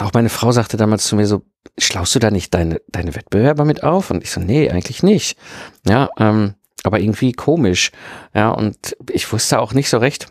auch 0.00 0.12
meine 0.12 0.28
Frau 0.28 0.50
sagte 0.52 0.76
damals 0.76 1.04
zu 1.04 1.16
mir 1.16 1.26
so, 1.26 1.42
schlaust 1.78 2.14
du 2.14 2.18
da 2.18 2.30
nicht 2.30 2.52
deine, 2.52 2.80
deine 2.88 3.14
Wettbewerber 3.14 3.64
mit 3.64 3.82
auf? 3.82 4.11
Und 4.11 4.23
ich 4.23 4.30
so, 4.30 4.40
nee, 4.40 4.71
eigentlich 4.71 5.02
nicht. 5.02 5.38
Ja, 5.87 6.11
ähm, 6.18 6.54
aber 6.82 6.99
irgendwie 7.00 7.32
komisch. 7.32 7.92
Ja, 8.35 8.50
und 8.50 8.97
ich 9.11 9.30
wusste 9.32 9.61
auch 9.61 9.73
nicht 9.73 9.88
so 9.88 9.99
recht, 9.99 10.26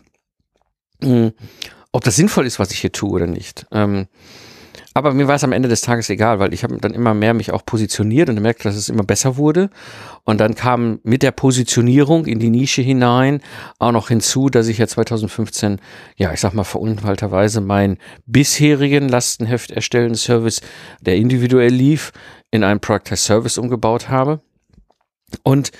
mh, 1.02 1.08
hm, 1.08 1.32
ob 1.92 2.04
das 2.04 2.16
sinnvoll 2.16 2.46
ist, 2.46 2.58
was 2.58 2.72
ich 2.72 2.80
hier 2.80 2.92
tue 2.92 3.10
oder 3.10 3.26
nicht. 3.26 3.66
Ähm, 3.70 4.06
aber 4.94 5.14
mir 5.14 5.26
war 5.26 5.36
es 5.36 5.44
am 5.44 5.52
Ende 5.52 5.68
des 5.68 5.80
Tages 5.80 6.10
egal, 6.10 6.38
weil 6.38 6.52
ich 6.52 6.64
habe 6.64 6.76
dann 6.78 6.92
immer 6.92 7.14
mehr 7.14 7.32
mich 7.32 7.52
auch 7.52 7.64
positioniert 7.64 8.28
und 8.28 8.36
gemerkt, 8.36 8.64
dass 8.64 8.76
es 8.76 8.88
immer 8.88 9.04
besser 9.04 9.36
wurde. 9.36 9.70
Und 10.24 10.38
dann 10.40 10.54
kam 10.54 11.00
mit 11.02 11.22
der 11.22 11.30
Positionierung 11.30 12.26
in 12.26 12.38
die 12.38 12.50
Nische 12.50 12.82
hinein 12.82 13.40
auch 13.78 13.92
noch 13.92 14.08
hinzu, 14.08 14.50
dass 14.50 14.68
ich 14.68 14.78
ja 14.78 14.86
2015, 14.86 15.80
ja, 16.16 16.32
ich 16.32 16.40
sag 16.40 16.52
mal 16.52 16.64
verunfallterweise 16.64 17.60
meinen 17.60 17.98
bisherigen 18.26 19.08
Lastenheft 19.08 19.70
erstellen 19.70 20.14
Service, 20.14 20.60
der 21.00 21.16
individuell 21.16 21.72
lief, 21.72 22.12
in 22.50 22.62
einen 22.62 22.80
Product 22.80 23.12
as 23.12 23.24
Service 23.24 23.56
umgebaut 23.56 24.10
habe. 24.10 24.40
Und 25.42 25.72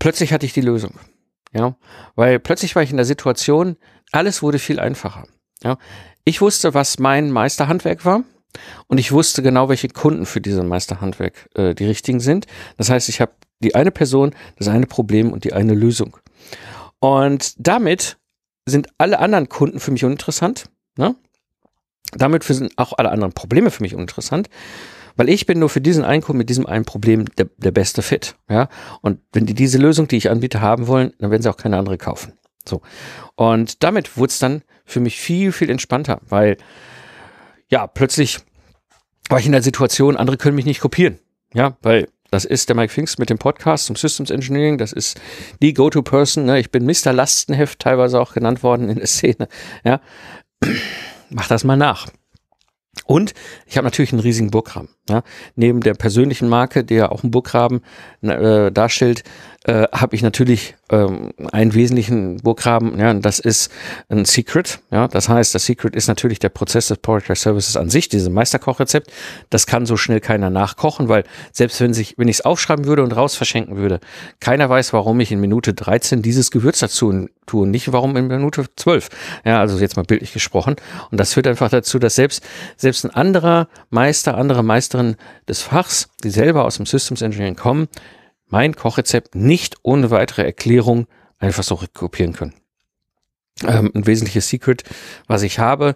plötzlich 0.00 0.32
hatte 0.32 0.46
ich 0.46 0.52
die 0.52 0.60
Lösung. 0.60 0.98
Ja, 1.54 1.76
weil 2.16 2.40
plötzlich 2.40 2.74
war 2.74 2.82
ich 2.82 2.90
in 2.90 2.96
der 2.96 3.06
Situation, 3.06 3.76
alles 4.10 4.42
wurde 4.42 4.58
viel 4.58 4.80
einfacher. 4.80 5.26
Ja, 5.62 5.78
ich 6.24 6.40
wusste, 6.40 6.74
was 6.74 6.98
mein 6.98 7.30
Meisterhandwerk 7.30 8.04
war. 8.04 8.24
Und 8.86 8.98
ich 8.98 9.12
wusste 9.12 9.42
genau, 9.42 9.68
welche 9.68 9.88
Kunden 9.88 10.26
für 10.26 10.40
diese 10.40 10.62
Meisterhandwerk 10.62 11.48
äh, 11.54 11.74
die 11.74 11.86
richtigen 11.86 12.20
sind. 12.20 12.46
Das 12.76 12.90
heißt, 12.90 13.08
ich 13.08 13.20
habe 13.20 13.32
die 13.60 13.74
eine 13.74 13.90
Person, 13.90 14.34
das 14.56 14.68
eine 14.68 14.86
Problem 14.86 15.32
und 15.32 15.44
die 15.44 15.52
eine 15.52 15.74
Lösung. 15.74 16.16
Und 16.98 17.54
damit 17.58 18.18
sind 18.66 18.88
alle 18.98 19.18
anderen 19.18 19.48
Kunden 19.48 19.80
für 19.80 19.90
mich 19.90 20.04
uninteressant. 20.04 20.66
Ne? 20.96 21.16
Damit 22.12 22.44
sind 22.44 22.72
auch 22.76 22.92
alle 22.98 23.10
anderen 23.10 23.32
Probleme 23.32 23.70
für 23.70 23.82
mich 23.82 23.94
uninteressant, 23.94 24.50
weil 25.16 25.28
ich 25.28 25.46
bin 25.46 25.58
nur 25.58 25.68
für 25.68 25.80
diesen 25.80 26.04
einen 26.04 26.22
Kunden 26.22 26.38
mit 26.38 26.50
diesem 26.50 26.66
einen 26.66 26.84
Problem 26.84 27.24
der, 27.36 27.48
der 27.56 27.70
beste 27.70 28.02
Fit. 28.02 28.36
Ja? 28.48 28.68
Und 29.00 29.20
wenn 29.32 29.46
die 29.46 29.54
diese 29.54 29.78
Lösung, 29.78 30.08
die 30.08 30.16
ich 30.16 30.30
anbiete, 30.30 30.60
haben 30.60 30.86
wollen, 30.86 31.12
dann 31.18 31.30
werden 31.30 31.42
sie 31.42 31.50
auch 31.50 31.56
keine 31.56 31.78
andere 31.78 31.98
kaufen. 31.98 32.34
So. 32.68 32.82
Und 33.34 33.82
damit 33.82 34.16
wurde 34.16 34.30
es 34.30 34.38
dann 34.38 34.62
für 34.84 35.00
mich 35.00 35.18
viel, 35.18 35.52
viel 35.52 35.70
entspannter, 35.70 36.20
weil 36.28 36.56
ja, 37.68 37.86
plötzlich 37.86 38.40
war 39.28 39.38
ich 39.38 39.46
in 39.46 39.52
der 39.52 39.62
Situation, 39.62 40.16
andere 40.16 40.36
können 40.36 40.56
mich 40.56 40.66
nicht 40.66 40.80
kopieren. 40.80 41.18
Ja, 41.54 41.76
weil 41.82 42.08
das 42.30 42.46
ist 42.46 42.68
der 42.70 42.76
Mike 42.76 42.92
Finks 42.92 43.18
mit 43.18 43.28
dem 43.28 43.38
Podcast 43.38 43.86
zum 43.86 43.96
Systems 43.96 44.30
Engineering. 44.30 44.78
Das 44.78 44.92
ist 44.92 45.20
die 45.60 45.74
Go-To-Person. 45.74 46.46
Ne? 46.46 46.60
Ich 46.60 46.70
bin 46.70 46.86
Mr. 46.86 47.12
Lastenheft 47.12 47.78
teilweise 47.78 48.18
auch 48.18 48.32
genannt 48.32 48.62
worden 48.62 48.88
in 48.88 48.96
der 48.96 49.06
Szene. 49.06 49.48
Ja, 49.84 50.00
mach 51.30 51.48
das 51.48 51.64
mal 51.64 51.76
nach. 51.76 52.08
Und 53.04 53.34
ich 53.66 53.76
habe 53.76 53.84
natürlich 53.84 54.12
einen 54.12 54.20
riesigen 54.20 54.50
Burggraben. 54.50 54.88
Ja. 55.08 55.22
Neben 55.56 55.80
der 55.80 55.94
persönlichen 55.94 56.48
Marke, 56.48 56.84
die 56.84 56.94
ja 56.94 57.10
auch 57.10 57.22
einen 57.22 57.32
Burggraben 57.32 57.82
äh, 58.22 58.70
darstellt, 58.70 59.24
äh, 59.64 59.86
habe 59.92 60.16
ich 60.16 60.22
natürlich 60.22 60.74
ähm, 60.90 61.32
einen 61.52 61.74
wesentlichen 61.74 62.38
Burggraben, 62.38 62.98
ja, 62.98 63.10
und 63.10 63.24
das 63.24 63.38
ist 63.38 63.70
ein 64.08 64.24
Secret. 64.24 64.80
Ja, 64.90 65.08
das 65.08 65.28
heißt, 65.28 65.54
das 65.54 65.66
Secret 65.66 65.94
ist 65.94 66.08
natürlich 66.08 66.38
der 66.38 66.48
Prozess 66.48 66.88
des 66.88 66.98
Product 66.98 67.34
Services 67.34 67.76
an 67.76 67.88
sich, 67.88 68.08
dieses 68.08 68.28
Meisterkochrezept. 68.28 69.10
Das 69.50 69.66
kann 69.66 69.86
so 69.86 69.96
schnell 69.96 70.20
keiner 70.20 70.50
nachkochen, 70.50 71.08
weil 71.08 71.24
selbst 71.52 71.80
wenn 71.80 71.94
sich, 71.94 72.14
wenn 72.18 72.28
ich 72.28 72.38
es 72.38 72.44
aufschreiben 72.44 72.86
würde 72.86 73.02
und 73.02 73.12
raus 73.12 73.36
verschenken 73.36 73.76
würde, 73.76 74.00
keiner 74.40 74.68
weiß, 74.68 74.92
warum 74.92 75.20
ich 75.20 75.30
in 75.30 75.40
Minute 75.40 75.74
13 75.74 76.22
dieses 76.22 76.50
Gewürz 76.50 76.80
dazu 76.80 77.28
tue, 77.46 77.66
nicht 77.66 77.92
warum 77.92 78.16
in 78.16 78.26
Minute 78.26 78.66
12. 78.76 79.08
Ja, 79.44 79.60
also 79.60 79.78
jetzt 79.78 79.96
mal 79.96 80.02
bildlich 80.02 80.32
gesprochen. 80.32 80.76
Und 81.10 81.18
das 81.18 81.34
führt 81.34 81.46
einfach 81.46 81.70
dazu, 81.70 81.98
dass 81.98 82.16
selbst, 82.16 82.42
selbst 82.76 83.04
ein 83.04 83.10
anderer 83.10 83.68
Meister, 83.90 84.36
andere 84.36 84.62
Meisterin 84.92 85.16
des 85.48 85.62
Fachs, 85.62 86.08
die 86.22 86.30
selber 86.30 86.64
aus 86.64 86.76
dem 86.76 86.86
Systems 86.86 87.22
Engineering 87.22 87.56
kommen, 87.56 87.88
mein 88.48 88.76
Kochrezept 88.76 89.34
nicht 89.34 89.76
ohne 89.82 90.10
weitere 90.10 90.42
Erklärung 90.42 91.06
einfach 91.38 91.62
so 91.62 91.80
kopieren 91.94 92.34
können. 92.34 92.54
Ähm, 93.66 93.90
ein 93.94 94.06
wesentliches 94.06 94.48
Secret, 94.48 94.84
was 95.26 95.42
ich 95.42 95.58
habe. 95.58 95.94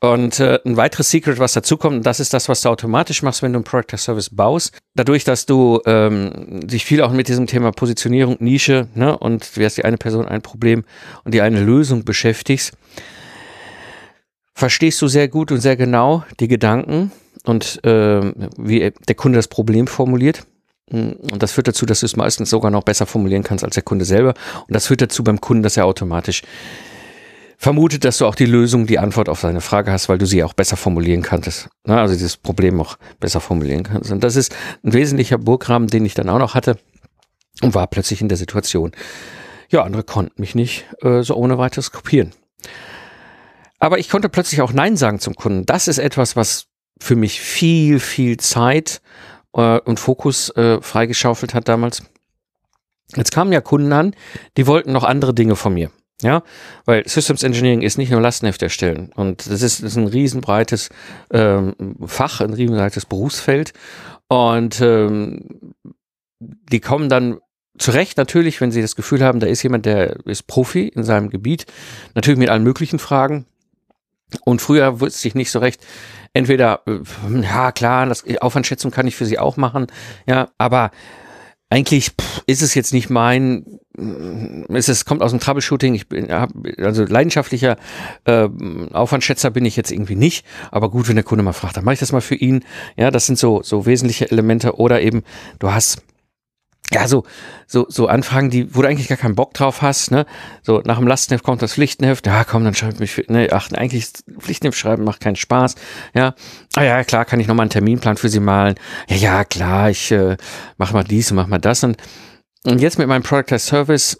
Und 0.00 0.40
äh, 0.40 0.58
ein 0.64 0.78
weiteres 0.78 1.10
Secret, 1.10 1.38
was 1.38 1.52
dazu 1.52 1.76
kommt, 1.76 2.06
das 2.06 2.20
ist 2.20 2.32
das, 2.32 2.48
was 2.48 2.62
du 2.62 2.70
automatisch 2.70 3.22
machst, 3.22 3.42
wenn 3.42 3.52
du 3.52 3.58
ein 3.58 3.64
Product 3.64 3.98
Service 3.98 4.34
baust. 4.34 4.78
Dadurch, 4.94 5.24
dass 5.24 5.44
du 5.44 5.80
ähm, 5.84 6.66
dich 6.66 6.86
viel 6.86 7.02
auch 7.02 7.12
mit 7.12 7.28
diesem 7.28 7.46
Thema 7.46 7.70
Positionierung, 7.70 8.38
Nische, 8.40 8.88
ne, 8.94 9.16
und 9.18 9.54
du 9.56 9.64
hast 9.64 9.76
die 9.76 9.84
eine 9.84 9.98
Person 9.98 10.24
ein 10.24 10.40
Problem 10.40 10.84
und 11.24 11.34
die 11.34 11.42
eine 11.42 11.60
Lösung 11.60 12.04
beschäftigst, 12.06 12.72
verstehst 14.54 15.02
du 15.02 15.08
sehr 15.08 15.28
gut 15.28 15.52
und 15.52 15.60
sehr 15.60 15.76
genau 15.76 16.24
die 16.38 16.48
Gedanken 16.48 17.12
und 17.44 17.84
äh, 17.84 18.32
wie 18.58 18.92
der 19.08 19.14
Kunde 19.14 19.38
das 19.38 19.48
Problem 19.48 19.86
formuliert. 19.86 20.46
Und 20.90 21.40
das 21.40 21.52
führt 21.52 21.68
dazu, 21.68 21.86
dass 21.86 22.00
du 22.00 22.06
es 22.06 22.16
meistens 22.16 22.50
sogar 22.50 22.70
noch 22.70 22.82
besser 22.82 23.06
formulieren 23.06 23.44
kannst 23.44 23.64
als 23.64 23.74
der 23.74 23.84
Kunde 23.84 24.04
selber. 24.04 24.34
Und 24.66 24.74
das 24.74 24.86
führt 24.88 25.02
dazu 25.02 25.22
beim 25.22 25.40
Kunden, 25.40 25.62
dass 25.62 25.76
er 25.76 25.86
automatisch 25.86 26.42
vermutet, 27.56 28.04
dass 28.04 28.18
du 28.18 28.26
auch 28.26 28.34
die 28.34 28.46
Lösung, 28.46 28.86
die 28.86 28.98
Antwort 28.98 29.28
auf 29.28 29.40
seine 29.40 29.60
Frage 29.60 29.92
hast, 29.92 30.08
weil 30.08 30.18
du 30.18 30.26
sie 30.26 30.42
auch 30.42 30.54
besser 30.54 30.76
formulieren 30.76 31.22
kannst. 31.22 31.68
Also 31.84 32.14
dieses 32.14 32.38
Problem 32.38 32.80
auch 32.80 32.96
besser 33.20 33.40
formulieren 33.40 33.82
kannst. 33.84 34.10
Und 34.10 34.24
das 34.24 34.34
ist 34.34 34.56
ein 34.82 34.94
wesentlicher 34.94 35.38
Burgrahmen, 35.38 35.86
den 35.86 36.04
ich 36.04 36.14
dann 36.14 36.28
auch 36.28 36.38
noch 36.38 36.54
hatte 36.54 36.78
und 37.62 37.74
war 37.74 37.86
plötzlich 37.86 38.20
in 38.20 38.28
der 38.28 38.38
Situation. 38.38 38.92
Ja, 39.68 39.82
andere 39.82 40.02
konnten 40.02 40.40
mich 40.40 40.54
nicht 40.54 40.86
äh, 41.02 41.22
so 41.22 41.36
ohne 41.36 41.58
weiteres 41.58 41.92
kopieren. 41.92 42.32
Aber 43.78 43.98
ich 43.98 44.08
konnte 44.08 44.28
plötzlich 44.28 44.62
auch 44.62 44.72
Nein 44.72 44.96
sagen 44.96 45.20
zum 45.20 45.34
Kunden. 45.34 45.66
Das 45.66 45.86
ist 45.86 45.98
etwas, 45.98 46.36
was 46.36 46.66
für 47.00 47.16
mich 47.16 47.40
viel, 47.40 47.98
viel 47.98 48.36
Zeit 48.36 49.00
äh, 49.54 49.80
und 49.80 49.98
Fokus 49.98 50.50
äh, 50.56 50.80
freigeschaufelt 50.80 51.54
hat 51.54 51.68
damals. 51.68 52.02
Jetzt 53.16 53.32
kamen 53.32 53.52
ja 53.52 53.60
Kunden 53.60 53.92
an, 53.92 54.14
die 54.56 54.66
wollten 54.66 54.92
noch 54.92 55.04
andere 55.04 55.34
Dinge 55.34 55.56
von 55.56 55.74
mir. 55.74 55.90
Ja, 56.22 56.42
weil 56.84 57.08
Systems 57.08 57.42
Engineering 57.42 57.80
ist 57.80 57.96
nicht 57.96 58.10
nur 58.10 58.20
Lastenheft 58.20 58.60
erstellen 58.60 59.10
und 59.14 59.46
das 59.50 59.62
ist, 59.62 59.82
das 59.82 59.92
ist 59.92 59.96
ein 59.96 60.06
riesenbreites 60.06 60.90
ähm, 61.32 61.74
Fach, 62.04 62.42
ein 62.42 62.52
riesenbreites 62.52 63.06
Berufsfeld 63.06 63.72
und 64.28 64.82
ähm, 64.82 65.72
die 66.38 66.80
kommen 66.80 67.08
dann 67.08 67.38
zurecht 67.78 68.18
natürlich, 68.18 68.60
wenn 68.60 68.70
sie 68.70 68.82
das 68.82 68.96
Gefühl 68.96 69.24
haben, 69.24 69.40
da 69.40 69.46
ist 69.46 69.62
jemand, 69.62 69.86
der 69.86 70.26
ist 70.26 70.46
Profi 70.46 70.88
in 70.88 71.04
seinem 71.04 71.30
Gebiet, 71.30 71.64
natürlich 72.14 72.38
mit 72.38 72.50
allen 72.50 72.64
möglichen 72.64 72.98
Fragen 72.98 73.46
und 74.44 74.60
früher 74.60 75.00
wusste 75.00 75.28
ich 75.28 75.34
nicht 75.34 75.50
so 75.50 75.58
recht, 75.58 75.84
entweder, 76.32 76.80
äh, 76.86 77.00
ja 77.42 77.72
klar, 77.72 78.06
das 78.06 78.24
Aufwandschätzung 78.40 78.90
kann 78.90 79.06
ich 79.06 79.16
für 79.16 79.26
sie 79.26 79.38
auch 79.38 79.56
machen, 79.56 79.86
ja, 80.26 80.48
aber 80.58 80.90
eigentlich 81.70 82.10
pff, 82.20 82.42
ist 82.46 82.62
es 82.62 82.74
jetzt 82.74 82.92
nicht 82.92 83.10
mein, 83.10 83.64
äh, 83.96 84.76
ist 84.76 84.88
es 84.88 85.04
kommt 85.04 85.22
aus 85.22 85.30
dem 85.30 85.38
Troubleshooting. 85.38 85.94
Ich 85.94 86.08
bin 86.08 86.28
also 86.30 87.04
leidenschaftlicher 87.04 87.76
äh, 88.24 88.48
Aufwandschätzer 88.92 89.50
bin 89.50 89.64
ich 89.64 89.76
jetzt 89.76 89.92
irgendwie 89.92 90.16
nicht. 90.16 90.44
Aber 90.72 90.90
gut, 90.90 91.08
wenn 91.08 91.14
der 91.14 91.24
Kunde 91.24 91.44
mal 91.44 91.52
fragt, 91.52 91.76
dann 91.76 91.84
mache 91.84 91.94
ich 91.94 92.00
das 92.00 92.10
mal 92.10 92.20
für 92.20 92.34
ihn. 92.34 92.64
Ja, 92.96 93.12
das 93.12 93.26
sind 93.26 93.38
so 93.38 93.62
so 93.62 93.86
wesentliche 93.86 94.30
Elemente. 94.30 94.78
Oder 94.78 95.00
eben 95.00 95.22
du 95.60 95.72
hast 95.72 96.02
ja, 96.92 97.06
so, 97.06 97.24
so, 97.66 97.86
so 97.88 98.08
Anfragen, 98.08 98.50
die, 98.50 98.74
wo 98.74 98.82
du 98.82 98.88
eigentlich 98.88 99.08
gar 99.08 99.18
keinen 99.18 99.36
Bock 99.36 99.54
drauf 99.54 99.80
hast, 99.80 100.10
ne? 100.10 100.26
So, 100.62 100.82
nach 100.84 100.98
dem 100.98 101.06
Lastenheft 101.06 101.44
kommt 101.44 101.62
das 101.62 101.74
Pflichtenheft, 101.74 102.26
ja, 102.26 102.44
komm, 102.44 102.64
dann 102.64 102.74
schreib 102.74 102.98
mich, 102.98 103.12
für, 103.12 103.24
ne, 103.32 103.48
ach, 103.52 103.70
eigentlich 103.72 104.08
Pflichtenheft 104.38 104.76
schreiben 104.76 105.04
macht 105.04 105.20
keinen 105.20 105.36
Spaß, 105.36 105.76
ja. 106.14 106.34
Ah 106.74 106.82
ja, 106.82 107.04
klar, 107.04 107.24
kann 107.24 107.38
ich 107.38 107.46
nochmal 107.46 107.64
einen 107.64 107.70
Terminplan 107.70 108.16
für 108.16 108.28
sie 108.28 108.40
malen. 108.40 108.74
Ja, 109.08 109.16
ja, 109.16 109.44
klar, 109.44 109.90
ich 109.90 110.10
äh, 110.10 110.36
mach 110.78 110.92
mal 110.92 111.04
dies 111.04 111.30
und 111.30 111.36
mach 111.36 111.46
mal 111.46 111.58
das 111.58 111.84
und, 111.84 111.96
und 112.64 112.80
jetzt 112.80 112.98
mit 112.98 113.06
meinem 113.06 113.22
Product 113.22 113.54
as 113.54 113.66
Service 113.66 114.18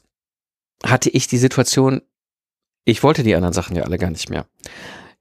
hatte 0.85 1.11
ich 1.11 1.27
die 1.27 1.39
Situation, 1.39 2.01
ich 2.85 3.03
wollte 3.03 3.23
die 3.23 3.35
anderen 3.35 3.53
Sachen 3.53 3.77
ja 3.77 3.83
alle 3.83 3.99
gar 3.99 4.11
nicht 4.11 4.31
mehr. 4.31 4.47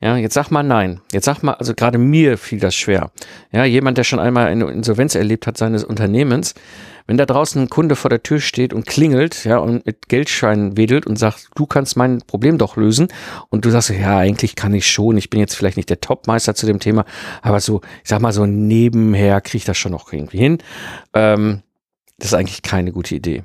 Ja, 0.01 0.15
jetzt 0.15 0.33
sag 0.33 0.49
mal 0.49 0.63
nein. 0.63 1.01
Jetzt 1.11 1.25
sag 1.25 1.43
mal, 1.43 1.55
also 1.55 1.73
gerade 1.73 1.97
mir 1.97 2.37
fiel 2.37 2.59
das 2.59 2.73
schwer. 2.73 3.11
Ja, 3.51 3.65
jemand, 3.65 3.97
der 3.97 4.05
schon 4.05 4.19
einmal 4.19 4.47
eine 4.47 4.71
Insolvenz 4.71 5.13
erlebt 5.13 5.45
hat 5.45 5.57
seines 5.57 5.83
Unternehmens, 5.83 6.55
wenn 7.05 7.17
da 7.17 7.25
draußen 7.25 7.61
ein 7.63 7.69
Kunde 7.69 7.97
vor 7.97 8.09
der 8.09 8.23
Tür 8.23 8.39
steht 8.39 8.71
und 8.71 8.85
klingelt, 8.85 9.43
ja, 9.43 9.57
und 9.57 9.85
mit 9.85 10.07
Geldscheinen 10.07 10.77
wedelt 10.77 11.05
und 11.05 11.17
sagt, 11.17 11.49
du 11.55 11.65
kannst 11.65 11.97
mein 11.97 12.21
Problem 12.21 12.57
doch 12.57 12.77
lösen 12.77 13.09
und 13.49 13.65
du 13.65 13.71
sagst, 13.71 13.89
ja, 13.89 14.17
eigentlich 14.17 14.55
kann 14.55 14.73
ich 14.73 14.89
schon, 14.89 15.17
ich 15.17 15.29
bin 15.29 15.41
jetzt 15.41 15.55
vielleicht 15.55 15.75
nicht 15.75 15.89
der 15.89 15.99
Topmeister 15.99 16.55
zu 16.55 16.65
dem 16.65 16.79
Thema, 16.79 17.03
aber 17.41 17.59
so, 17.59 17.81
ich 18.03 18.09
sag 18.09 18.21
mal 18.21 18.31
so 18.31 18.45
nebenher 18.45 19.41
kriege 19.41 19.57
ich 19.57 19.65
das 19.65 19.77
schon 19.77 19.91
noch 19.91 20.13
irgendwie 20.13 20.37
hin. 20.37 20.59
Ähm, 21.13 21.63
das 22.19 22.29
ist 22.29 22.33
eigentlich 22.35 22.61
keine 22.61 22.93
gute 22.93 23.15
Idee. 23.15 23.43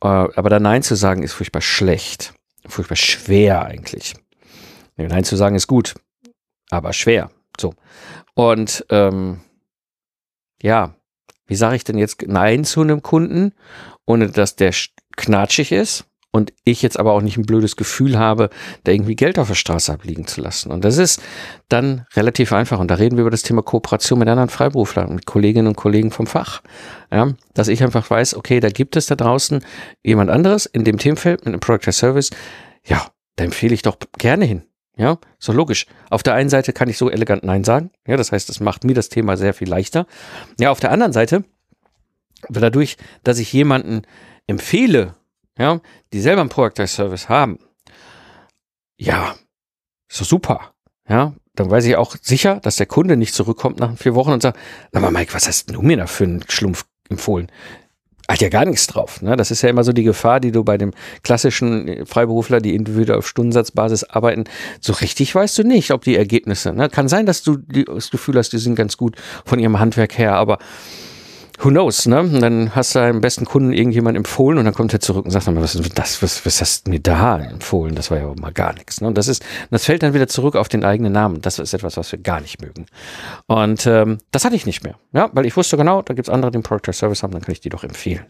Äh, 0.00 0.06
aber 0.06 0.48
da 0.48 0.60
Nein 0.60 0.82
zu 0.82 0.94
sagen 0.94 1.22
ist 1.22 1.34
furchtbar 1.34 1.62
schlecht, 1.62 2.32
furchtbar 2.66 2.96
schwer 2.96 3.66
eigentlich. 3.66 4.14
Nein 4.96 5.24
zu 5.24 5.36
sagen 5.36 5.56
ist 5.56 5.66
gut, 5.66 5.94
aber 6.70 6.92
schwer. 6.92 7.30
So. 7.58 7.74
Und 8.34 8.84
ähm, 8.90 9.40
ja, 10.62 10.94
Wie 11.46 11.56
sage 11.56 11.76
ich 11.76 11.84
denn 11.84 11.98
jetzt 11.98 12.26
Nein 12.26 12.64
zu 12.64 12.80
einem 12.80 13.02
Kunden, 13.02 13.52
ohne 14.06 14.30
dass 14.30 14.56
der 14.56 14.72
knatschig 15.16 15.72
ist? 15.72 16.06
und 16.34 16.52
ich 16.64 16.82
jetzt 16.82 16.98
aber 16.98 17.12
auch 17.12 17.20
nicht 17.20 17.36
ein 17.36 17.46
blödes 17.46 17.76
Gefühl 17.76 18.18
habe, 18.18 18.50
da 18.82 18.90
irgendwie 18.90 19.14
Geld 19.14 19.38
auf 19.38 19.46
der 19.46 19.54
Straße 19.54 19.92
abliegen 19.92 20.26
zu 20.26 20.40
lassen. 20.40 20.72
Und 20.72 20.84
das 20.84 20.98
ist 20.98 21.22
dann 21.68 22.06
relativ 22.16 22.52
einfach. 22.52 22.80
Und 22.80 22.90
da 22.90 22.96
reden 22.96 23.16
wir 23.16 23.20
über 23.20 23.30
das 23.30 23.42
Thema 23.42 23.62
Kooperation 23.62 24.18
mit 24.18 24.26
anderen 24.26 24.48
Freiberuflern, 24.48 25.14
mit 25.14 25.26
Kolleginnen 25.26 25.68
und 25.68 25.76
Kollegen 25.76 26.10
vom 26.10 26.26
Fach. 26.26 26.60
Ja, 27.12 27.34
dass 27.54 27.68
ich 27.68 27.84
einfach 27.84 28.10
weiß, 28.10 28.34
okay, 28.34 28.58
da 28.58 28.68
gibt 28.68 28.96
es 28.96 29.06
da 29.06 29.14
draußen 29.14 29.64
jemand 30.02 30.28
anderes 30.28 30.66
in 30.66 30.82
dem 30.82 30.98
Themenfeld 30.98 31.44
mit 31.44 31.54
einem 31.54 31.60
Product 31.60 31.92
Service. 31.92 32.30
Ja, 32.84 33.06
da 33.36 33.44
empfehle 33.44 33.72
ich 33.72 33.82
doch 33.82 33.96
gerne 34.18 34.44
hin. 34.44 34.64
Ja, 34.96 35.18
so 35.38 35.52
logisch. 35.52 35.86
Auf 36.10 36.22
der 36.22 36.34
einen 36.34 36.50
Seite 36.50 36.72
kann 36.72 36.88
ich 36.88 36.98
so 36.98 37.10
elegant 37.10 37.42
Nein 37.42 37.64
sagen. 37.64 37.90
Ja, 38.06 38.16
das 38.16 38.30
heißt, 38.30 38.48
es 38.48 38.60
macht 38.60 38.84
mir 38.84 38.94
das 38.94 39.08
Thema 39.08 39.36
sehr 39.36 39.54
viel 39.54 39.68
leichter. 39.68 40.06
Ja, 40.58 40.70
auf 40.70 40.80
der 40.80 40.92
anderen 40.92 41.12
Seite, 41.12 41.44
dadurch, 42.48 42.96
dass 43.24 43.38
ich 43.38 43.52
jemanden 43.52 44.02
empfehle, 44.46 45.16
ja, 45.58 45.80
die 46.12 46.20
selber 46.20 46.42
einen 46.42 46.50
Product 46.50 46.86
Service 46.86 47.28
haben, 47.28 47.58
ja, 48.96 49.34
doch 50.08 50.24
super. 50.24 50.72
Ja, 51.08 51.34
dann 51.54 51.70
weiß 51.70 51.84
ich 51.84 51.96
auch 51.96 52.16
sicher, 52.20 52.60
dass 52.60 52.76
der 52.76 52.86
Kunde 52.86 53.16
nicht 53.16 53.34
zurückkommt 53.34 53.78
nach 53.78 53.96
vier 53.98 54.14
Wochen 54.14 54.32
und 54.32 54.42
sagt, 54.42 54.58
sag 54.92 55.02
mal, 55.02 55.10
Mike, 55.10 55.34
was 55.34 55.46
hast 55.46 55.74
du 55.74 55.82
mir 55.82 55.96
da 55.96 56.06
für 56.06 56.24
einen 56.24 56.44
Schlumpf 56.48 56.86
empfohlen? 57.08 57.50
Hat 58.28 58.40
ja 58.40 58.48
gar 58.48 58.64
nichts 58.64 58.86
drauf. 58.86 59.20
Ne? 59.20 59.36
Das 59.36 59.50
ist 59.50 59.60
ja 59.62 59.68
immer 59.68 59.84
so 59.84 59.92
die 59.92 60.02
Gefahr, 60.02 60.40
die 60.40 60.50
du 60.50 60.64
bei 60.64 60.78
dem 60.78 60.92
klassischen 61.22 62.06
Freiberufler, 62.06 62.60
die 62.60 62.74
individuell 62.74 63.18
auf 63.18 63.28
Stundensatzbasis 63.28 64.04
arbeiten, 64.04 64.44
so 64.80 64.94
richtig 64.94 65.34
weißt 65.34 65.58
du 65.58 65.64
nicht, 65.64 65.90
ob 65.90 66.04
die 66.04 66.16
Ergebnisse. 66.16 66.72
Ne? 66.72 66.88
Kann 66.88 67.08
sein, 67.08 67.26
dass 67.26 67.42
du 67.42 67.58
das 67.58 68.10
Gefühl 68.10 68.38
hast, 68.38 68.52
die 68.52 68.58
sind 68.58 68.76
ganz 68.76 68.96
gut 68.96 69.16
von 69.44 69.58
ihrem 69.58 69.78
Handwerk 69.78 70.16
her, 70.16 70.34
aber 70.34 70.58
who 71.58 71.70
knows, 71.70 72.06
ne? 72.06 72.20
Und 72.20 72.40
dann 72.40 72.74
hast 72.74 72.94
du 72.94 72.98
deinem 72.98 73.20
besten 73.20 73.44
Kunden 73.44 73.72
irgendjemand 73.72 74.16
empfohlen 74.16 74.58
und 74.58 74.64
dann 74.64 74.74
kommt 74.74 74.92
er 74.92 75.00
zurück 75.00 75.24
und 75.24 75.30
sagt 75.30 75.46
was 75.46 75.78
das, 75.94 76.22
was, 76.22 76.44
was 76.44 76.60
hast 76.60 76.86
du 76.86 76.90
mir 76.90 77.00
da 77.00 77.38
empfohlen? 77.38 77.94
Das 77.94 78.10
war 78.10 78.18
ja 78.18 78.32
mal 78.40 78.52
gar 78.52 78.74
nichts. 78.74 79.00
Ne? 79.00 79.08
Und 79.08 79.16
das 79.16 79.28
ist, 79.28 79.44
das 79.70 79.84
fällt 79.84 80.02
dann 80.02 80.14
wieder 80.14 80.28
zurück 80.28 80.56
auf 80.56 80.68
den 80.68 80.84
eigenen 80.84 81.12
Namen. 81.12 81.40
Das 81.40 81.58
ist 81.58 81.72
etwas, 81.72 81.96
was 81.96 82.10
wir 82.12 82.18
gar 82.18 82.40
nicht 82.40 82.60
mögen. 82.60 82.86
Und 83.46 83.86
ähm, 83.86 84.18
das 84.30 84.44
hatte 84.44 84.56
ich 84.56 84.66
nicht 84.66 84.82
mehr. 84.82 84.96
Ja, 85.12 85.30
weil 85.32 85.46
ich 85.46 85.56
wusste 85.56 85.76
genau, 85.76 86.02
da 86.02 86.14
gibt's 86.14 86.28
andere, 86.30 86.50
die 86.50 86.56
einen 86.56 86.64
Product 86.64 86.92
Service 86.92 87.22
haben, 87.22 87.32
dann 87.32 87.42
kann 87.42 87.52
ich 87.52 87.60
die 87.60 87.68
doch 87.68 87.84
empfehlen. 87.84 88.26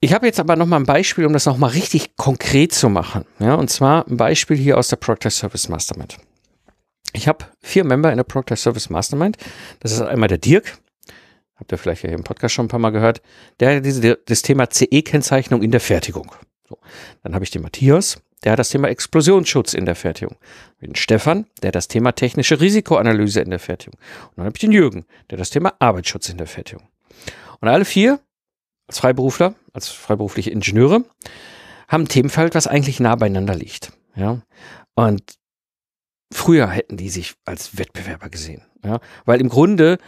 Ich 0.00 0.12
habe 0.12 0.26
jetzt 0.26 0.38
aber 0.38 0.54
nochmal 0.54 0.80
ein 0.80 0.86
Beispiel, 0.86 1.24
um 1.24 1.32
das 1.32 1.46
nochmal 1.46 1.70
richtig 1.70 2.16
konkret 2.16 2.74
zu 2.74 2.90
machen. 2.90 3.24
Ja, 3.38 3.54
und 3.54 3.70
zwar 3.70 4.06
ein 4.06 4.18
Beispiel 4.18 4.56
hier 4.56 4.76
aus 4.76 4.88
der 4.88 4.96
Product 4.96 5.30
Service 5.30 5.70
Mastermind. 5.70 6.18
Ich 7.14 7.28
habe 7.28 7.46
vier 7.60 7.84
Member 7.84 8.10
in 8.10 8.16
der 8.16 8.24
Proctor 8.24 8.56
Service 8.56 8.90
Mastermind. 8.90 9.38
Das 9.80 9.92
ist 9.92 10.00
einmal 10.02 10.28
der 10.28 10.38
Dirk, 10.38 10.78
habt 11.54 11.72
ihr 11.72 11.78
vielleicht 11.78 12.02
ja 12.02 12.08
hier 12.08 12.18
im 12.18 12.24
Podcast 12.24 12.54
schon 12.54 12.66
ein 12.66 12.68
paar 12.68 12.80
Mal 12.80 12.90
gehört, 12.90 13.22
der 13.60 13.76
hat 13.76 13.84
diese, 13.84 14.16
das 14.16 14.42
Thema 14.42 14.68
CE-Kennzeichnung 14.68 15.62
in 15.62 15.70
der 15.70 15.80
Fertigung. 15.80 16.34
So. 16.68 16.76
Dann 17.22 17.34
habe 17.34 17.44
ich 17.44 17.50
den 17.50 17.62
Matthias, 17.62 18.20
der 18.42 18.52
hat 18.52 18.58
das 18.58 18.70
Thema 18.70 18.88
Explosionsschutz 18.88 19.74
in 19.74 19.86
der 19.86 19.94
Fertigung. 19.94 20.36
Den 20.82 20.96
Stefan, 20.96 21.46
der 21.62 21.68
hat 21.68 21.76
das 21.76 21.88
Thema 21.88 22.12
technische 22.12 22.60
Risikoanalyse 22.60 23.40
in 23.40 23.50
der 23.50 23.60
Fertigung. 23.60 23.98
Und 24.30 24.38
dann 24.38 24.46
habe 24.46 24.56
ich 24.56 24.60
den 24.60 24.72
Jürgen, 24.72 25.06
der 25.30 25.36
hat 25.36 25.40
das 25.40 25.50
Thema 25.50 25.72
Arbeitsschutz 25.78 26.28
in 26.28 26.36
der 26.36 26.48
Fertigung. 26.48 26.88
Und 27.60 27.68
alle 27.68 27.84
vier, 27.84 28.18
als 28.88 28.98
Freiberufler, 28.98 29.54
als 29.72 29.88
freiberufliche 29.88 30.50
Ingenieure, 30.50 31.04
haben 31.86 32.04
ein 32.04 32.08
Themenfeld, 32.08 32.56
was 32.56 32.66
eigentlich 32.66 32.98
nah 32.98 33.14
beieinander 33.14 33.54
liegt. 33.54 33.92
Ja. 34.16 34.42
Und 34.94 35.22
früher 36.32 36.68
hätten 36.68 36.96
die 36.96 37.10
sich 37.10 37.34
als 37.44 37.78
Wettbewerber 37.78 38.28
gesehen. 38.28 38.62
Ja? 38.84 39.00
Weil 39.24 39.40
im 39.40 39.48
Grunde 39.48 39.98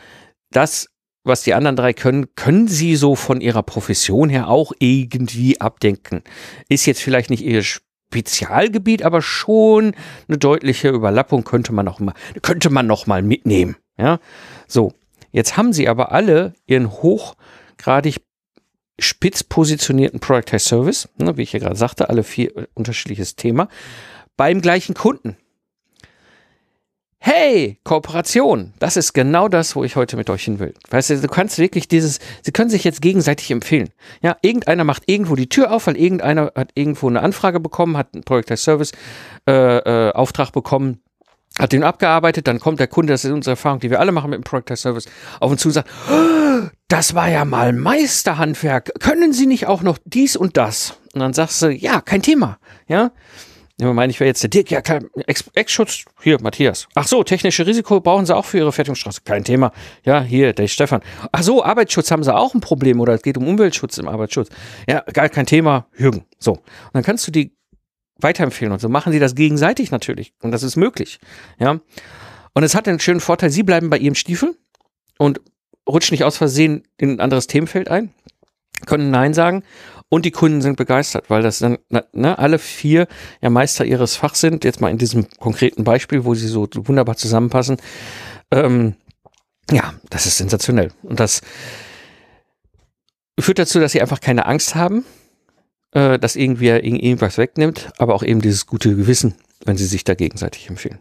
das, 0.50 0.88
was 1.24 1.42
die 1.42 1.54
anderen 1.54 1.76
drei 1.76 1.92
können, 1.92 2.34
können 2.34 2.68
sie 2.68 2.96
so 2.96 3.14
von 3.14 3.40
ihrer 3.40 3.62
Profession 3.62 4.28
her 4.28 4.48
auch 4.48 4.72
irgendwie 4.78 5.60
abdenken. 5.60 6.22
Ist 6.68 6.86
jetzt 6.86 7.02
vielleicht 7.02 7.30
nicht 7.30 7.42
ihr 7.42 7.62
Spezialgebiet, 7.62 9.02
aber 9.02 9.22
schon 9.22 9.94
eine 10.28 10.38
deutliche 10.38 10.90
Überlappung 10.90 11.44
könnte 11.44 11.72
man 11.72 11.84
noch 11.84 12.00
mal, 12.00 12.14
könnte 12.42 12.70
man 12.70 12.86
noch 12.86 13.06
mal 13.06 13.22
mitnehmen. 13.22 13.76
Ja, 13.98 14.20
so. 14.66 14.92
Jetzt 15.32 15.56
haben 15.56 15.72
sie 15.74 15.88
aber 15.88 16.12
alle 16.12 16.54
ihren 16.66 16.90
hochgradig 16.90 18.22
spitz 18.98 19.42
positionierten 19.42 20.20
Product 20.20 20.58
Service, 20.58 21.08
ne, 21.18 21.36
wie 21.36 21.42
ich 21.42 21.52
ja 21.52 21.58
gerade 21.58 21.76
sagte, 21.76 22.08
alle 22.08 22.22
vier 22.22 22.56
äh, 22.56 22.66
unterschiedliches 22.74 23.36
Thema, 23.36 23.68
beim 24.36 24.62
gleichen 24.62 24.94
Kunden 24.94 25.36
hey, 27.26 27.80
Kooperation, 27.82 28.72
das 28.78 28.96
ist 28.96 29.12
genau 29.12 29.48
das, 29.48 29.74
wo 29.74 29.82
ich 29.82 29.96
heute 29.96 30.16
mit 30.16 30.30
euch 30.30 30.44
hin 30.44 30.60
will. 30.60 30.74
Weißt 30.90 31.10
du, 31.10 31.20
du 31.20 31.26
kannst 31.26 31.58
wirklich 31.58 31.88
dieses, 31.88 32.20
sie 32.42 32.52
können 32.52 32.70
sich 32.70 32.84
jetzt 32.84 33.02
gegenseitig 33.02 33.50
empfehlen. 33.50 33.88
Ja, 34.22 34.36
irgendeiner 34.42 34.84
macht 34.84 35.02
irgendwo 35.06 35.34
die 35.34 35.48
Tür 35.48 35.72
auf, 35.72 35.88
weil 35.88 35.96
irgendeiner 35.96 36.52
hat 36.54 36.70
irgendwo 36.74 37.08
eine 37.08 37.22
Anfrage 37.22 37.58
bekommen, 37.58 37.96
hat 37.96 38.14
einen 38.14 38.22
Projekt 38.22 38.52
als 38.52 38.62
Service 38.62 38.92
äh, 39.48 39.78
äh, 39.78 40.12
Auftrag 40.12 40.52
bekommen, 40.52 41.00
hat 41.58 41.72
den 41.72 41.82
abgearbeitet, 41.82 42.46
dann 42.46 42.60
kommt 42.60 42.78
der 42.78 42.86
Kunde, 42.86 43.12
das 43.12 43.24
ist 43.24 43.32
unsere 43.32 43.54
Erfahrung, 43.54 43.80
die 43.80 43.90
wir 43.90 43.98
alle 43.98 44.12
machen 44.12 44.30
mit 44.30 44.38
dem 44.38 44.44
Project 44.44 44.70
as 44.70 44.82
Service, 44.82 45.06
auf 45.40 45.50
uns 45.50 45.60
zu 45.60 45.70
und 45.70 45.72
sagt, 45.72 45.90
oh, 46.08 46.68
das 46.86 47.16
war 47.16 47.28
ja 47.28 47.44
mal 47.44 47.72
Meisterhandwerk. 47.72 48.92
Können 49.00 49.32
Sie 49.32 49.46
nicht 49.46 49.66
auch 49.66 49.82
noch 49.82 49.98
dies 50.04 50.36
und 50.36 50.56
das? 50.56 50.94
Und 51.12 51.22
dann 51.22 51.32
sagst 51.32 51.60
du, 51.60 51.72
ja, 51.72 52.00
kein 52.00 52.22
Thema. 52.22 52.58
Ja, 52.86 53.10
ja, 53.78 53.92
meine 53.92 54.10
ich 54.10 54.20
wäre 54.20 54.28
jetzt 54.28 54.42
der 54.42 54.48
Dirk. 54.48 54.70
Ja, 54.70 54.80
klar, 54.80 55.02
Ex-Schutz. 55.54 56.04
Hier, 56.22 56.40
Matthias. 56.40 56.88
Ach 56.94 57.06
so, 57.06 57.22
technische 57.22 57.66
Risiko 57.66 58.00
brauchen 58.00 58.24
sie 58.24 58.34
auch 58.34 58.46
für 58.46 58.56
ihre 58.58 58.72
Fertigungsstraße. 58.72 59.20
Kein 59.22 59.44
Thema. 59.44 59.70
Ja, 60.04 60.22
hier, 60.22 60.54
der 60.54 60.66
Stefan. 60.66 61.02
Ach 61.30 61.42
so, 61.42 61.62
Arbeitsschutz 61.62 62.10
haben 62.10 62.22
sie 62.22 62.34
auch 62.34 62.54
ein 62.54 62.62
Problem 62.62 63.00
oder 63.00 63.12
es 63.12 63.22
geht 63.22 63.36
um 63.36 63.46
Umweltschutz 63.46 63.98
im 63.98 64.08
Arbeitsschutz. 64.08 64.48
Ja, 64.88 65.00
gar 65.00 65.28
kein 65.28 65.44
Thema. 65.44 65.86
Jürgen. 65.96 66.24
So. 66.38 66.52
Und 66.52 66.62
dann 66.94 67.02
kannst 67.02 67.26
du 67.26 67.30
die 67.30 67.54
weiterempfehlen 68.18 68.72
und 68.72 68.80
so 68.80 68.88
machen 68.88 69.12
sie 69.12 69.18
das 69.18 69.34
gegenseitig 69.34 69.90
natürlich. 69.90 70.32
Und 70.40 70.52
das 70.52 70.62
ist 70.62 70.76
möglich. 70.76 71.18
Ja. 71.58 71.80
Und 72.54 72.62
es 72.62 72.74
hat 72.74 72.88
einen 72.88 72.98
schönen 72.98 73.20
Vorteil. 73.20 73.50
Sie 73.50 73.62
bleiben 73.62 73.90
bei 73.90 73.98
ihrem 73.98 74.14
Stiefel 74.14 74.56
und 75.18 75.42
rutschen 75.86 76.14
nicht 76.14 76.24
aus 76.24 76.38
Versehen 76.38 76.84
in 76.96 77.10
ein 77.10 77.20
anderes 77.20 77.46
Themenfeld 77.46 77.88
ein, 77.88 78.14
können 78.84 79.10
Nein 79.10 79.34
sagen 79.34 79.62
und 80.08 80.24
die 80.24 80.30
Kunden 80.30 80.62
sind 80.62 80.76
begeistert, 80.76 81.30
weil 81.30 81.42
das 81.42 81.58
dann 81.58 81.78
ne, 82.12 82.38
alle 82.38 82.58
vier 82.58 83.08
ja 83.40 83.50
Meister 83.50 83.84
ihres 83.84 84.16
Fachs 84.16 84.40
sind. 84.40 84.64
Jetzt 84.64 84.80
mal 84.80 84.90
in 84.90 84.98
diesem 84.98 85.28
konkreten 85.38 85.84
Beispiel, 85.84 86.24
wo 86.24 86.34
sie 86.34 86.46
so 86.46 86.68
wunderbar 86.74 87.16
zusammenpassen. 87.16 87.78
Ähm, 88.50 88.94
ja, 89.70 89.94
das 90.10 90.26
ist 90.26 90.38
sensationell. 90.38 90.92
Und 91.02 91.18
das 91.18 91.40
führt 93.38 93.58
dazu, 93.58 93.80
dass 93.80 93.92
sie 93.92 94.00
einfach 94.00 94.20
keine 94.20 94.46
Angst 94.46 94.74
haben, 94.74 95.04
äh, 95.92 96.18
dass 96.18 96.36
irgendwer 96.36 96.84
irgendwas 96.84 97.36
wegnimmt, 97.36 97.90
aber 97.98 98.14
auch 98.14 98.22
eben 98.22 98.40
dieses 98.40 98.66
gute 98.66 98.94
Gewissen, 98.94 99.34
wenn 99.64 99.76
sie 99.76 99.86
sich 99.86 100.04
da 100.04 100.14
gegenseitig 100.14 100.68
empfehlen. 100.68 100.98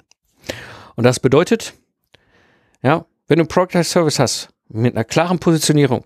Und 0.95 1.03
das 1.03 1.19
bedeutet, 1.19 1.73
ja, 2.81 3.05
wenn 3.27 3.38
du 3.38 3.43
einen 3.43 3.47
Product 3.47 3.83
Service 3.83 4.19
hast 4.19 4.49
mit 4.67 4.95
einer 4.95 5.03
klaren 5.03 5.39
Positionierung, 5.39 6.05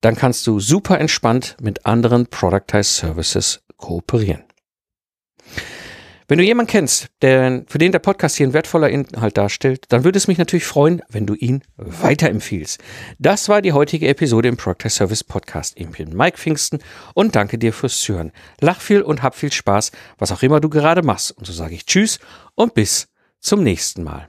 dann 0.00 0.16
kannst 0.16 0.46
du 0.46 0.60
super 0.60 0.98
entspannt 0.98 1.56
mit 1.60 1.86
anderen 1.86 2.26
Productized 2.26 2.96
Services 2.96 3.62
kooperieren. 3.76 4.44
Wenn 6.28 6.38
du 6.38 6.44
jemanden 6.44 6.70
kennst, 6.70 7.06
der, 7.22 7.64
für 7.68 7.78
den 7.78 7.92
der 7.92 8.00
Podcast 8.00 8.36
hier 8.36 8.48
ein 8.48 8.52
wertvoller 8.52 8.90
Inhalt 8.90 9.36
darstellt, 9.36 9.84
dann 9.90 10.02
würde 10.02 10.16
es 10.16 10.26
mich 10.26 10.38
natürlich 10.38 10.64
freuen, 10.64 11.00
wenn 11.08 11.24
du 11.24 11.34
ihn 11.34 11.62
weiterempfiehlst. 11.76 12.82
Das 13.20 13.48
war 13.48 13.62
die 13.62 13.72
heutige 13.72 14.08
Episode 14.08 14.48
im 14.48 14.56
Proctor 14.56 14.90
Service 14.90 15.22
Podcast. 15.22 15.74
Ich 15.76 15.88
bin 15.88 16.16
Mike 16.16 16.36
Pfingsten 16.36 16.80
und 17.14 17.36
danke 17.36 17.58
dir 17.58 17.72
fürs 17.72 18.00
Zuhören. 18.00 18.32
Lach 18.60 18.80
viel 18.80 19.02
und 19.02 19.22
hab 19.22 19.36
viel 19.36 19.52
Spaß, 19.52 19.92
was 20.18 20.32
auch 20.32 20.42
immer 20.42 20.58
du 20.58 20.68
gerade 20.68 21.02
machst. 21.02 21.30
Und 21.30 21.46
so 21.46 21.52
sage 21.52 21.76
ich 21.76 21.86
Tschüss 21.86 22.18
und 22.56 22.74
bis 22.74 23.06
zum 23.38 23.62
nächsten 23.62 24.02
Mal. 24.02 24.28